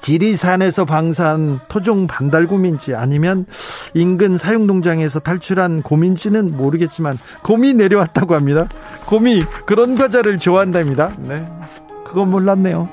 [0.00, 3.46] 지리산에서 방사한 토종 반달곰인지 아니면
[3.94, 8.66] 인근 사육농장에서 탈출한 곰인지는 모르겠지만 곰이 내려왔다고 합니다.
[9.06, 11.12] 곰이 그런 과자를 좋아한답니다.
[11.18, 11.46] 네.
[12.04, 12.88] 그건 몰랐네요.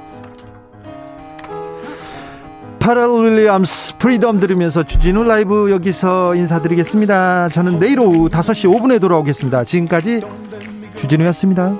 [2.79, 7.49] 퍼렐 윌리엄스 Freedom 들으면서 주진우 라이브 여기서 인사드리겠습니다.
[7.49, 9.65] 저는 내일 오후 5시 5분에 돌아오겠습니다.
[9.65, 10.21] 지금까지
[10.95, 11.75] 주진우였습니다.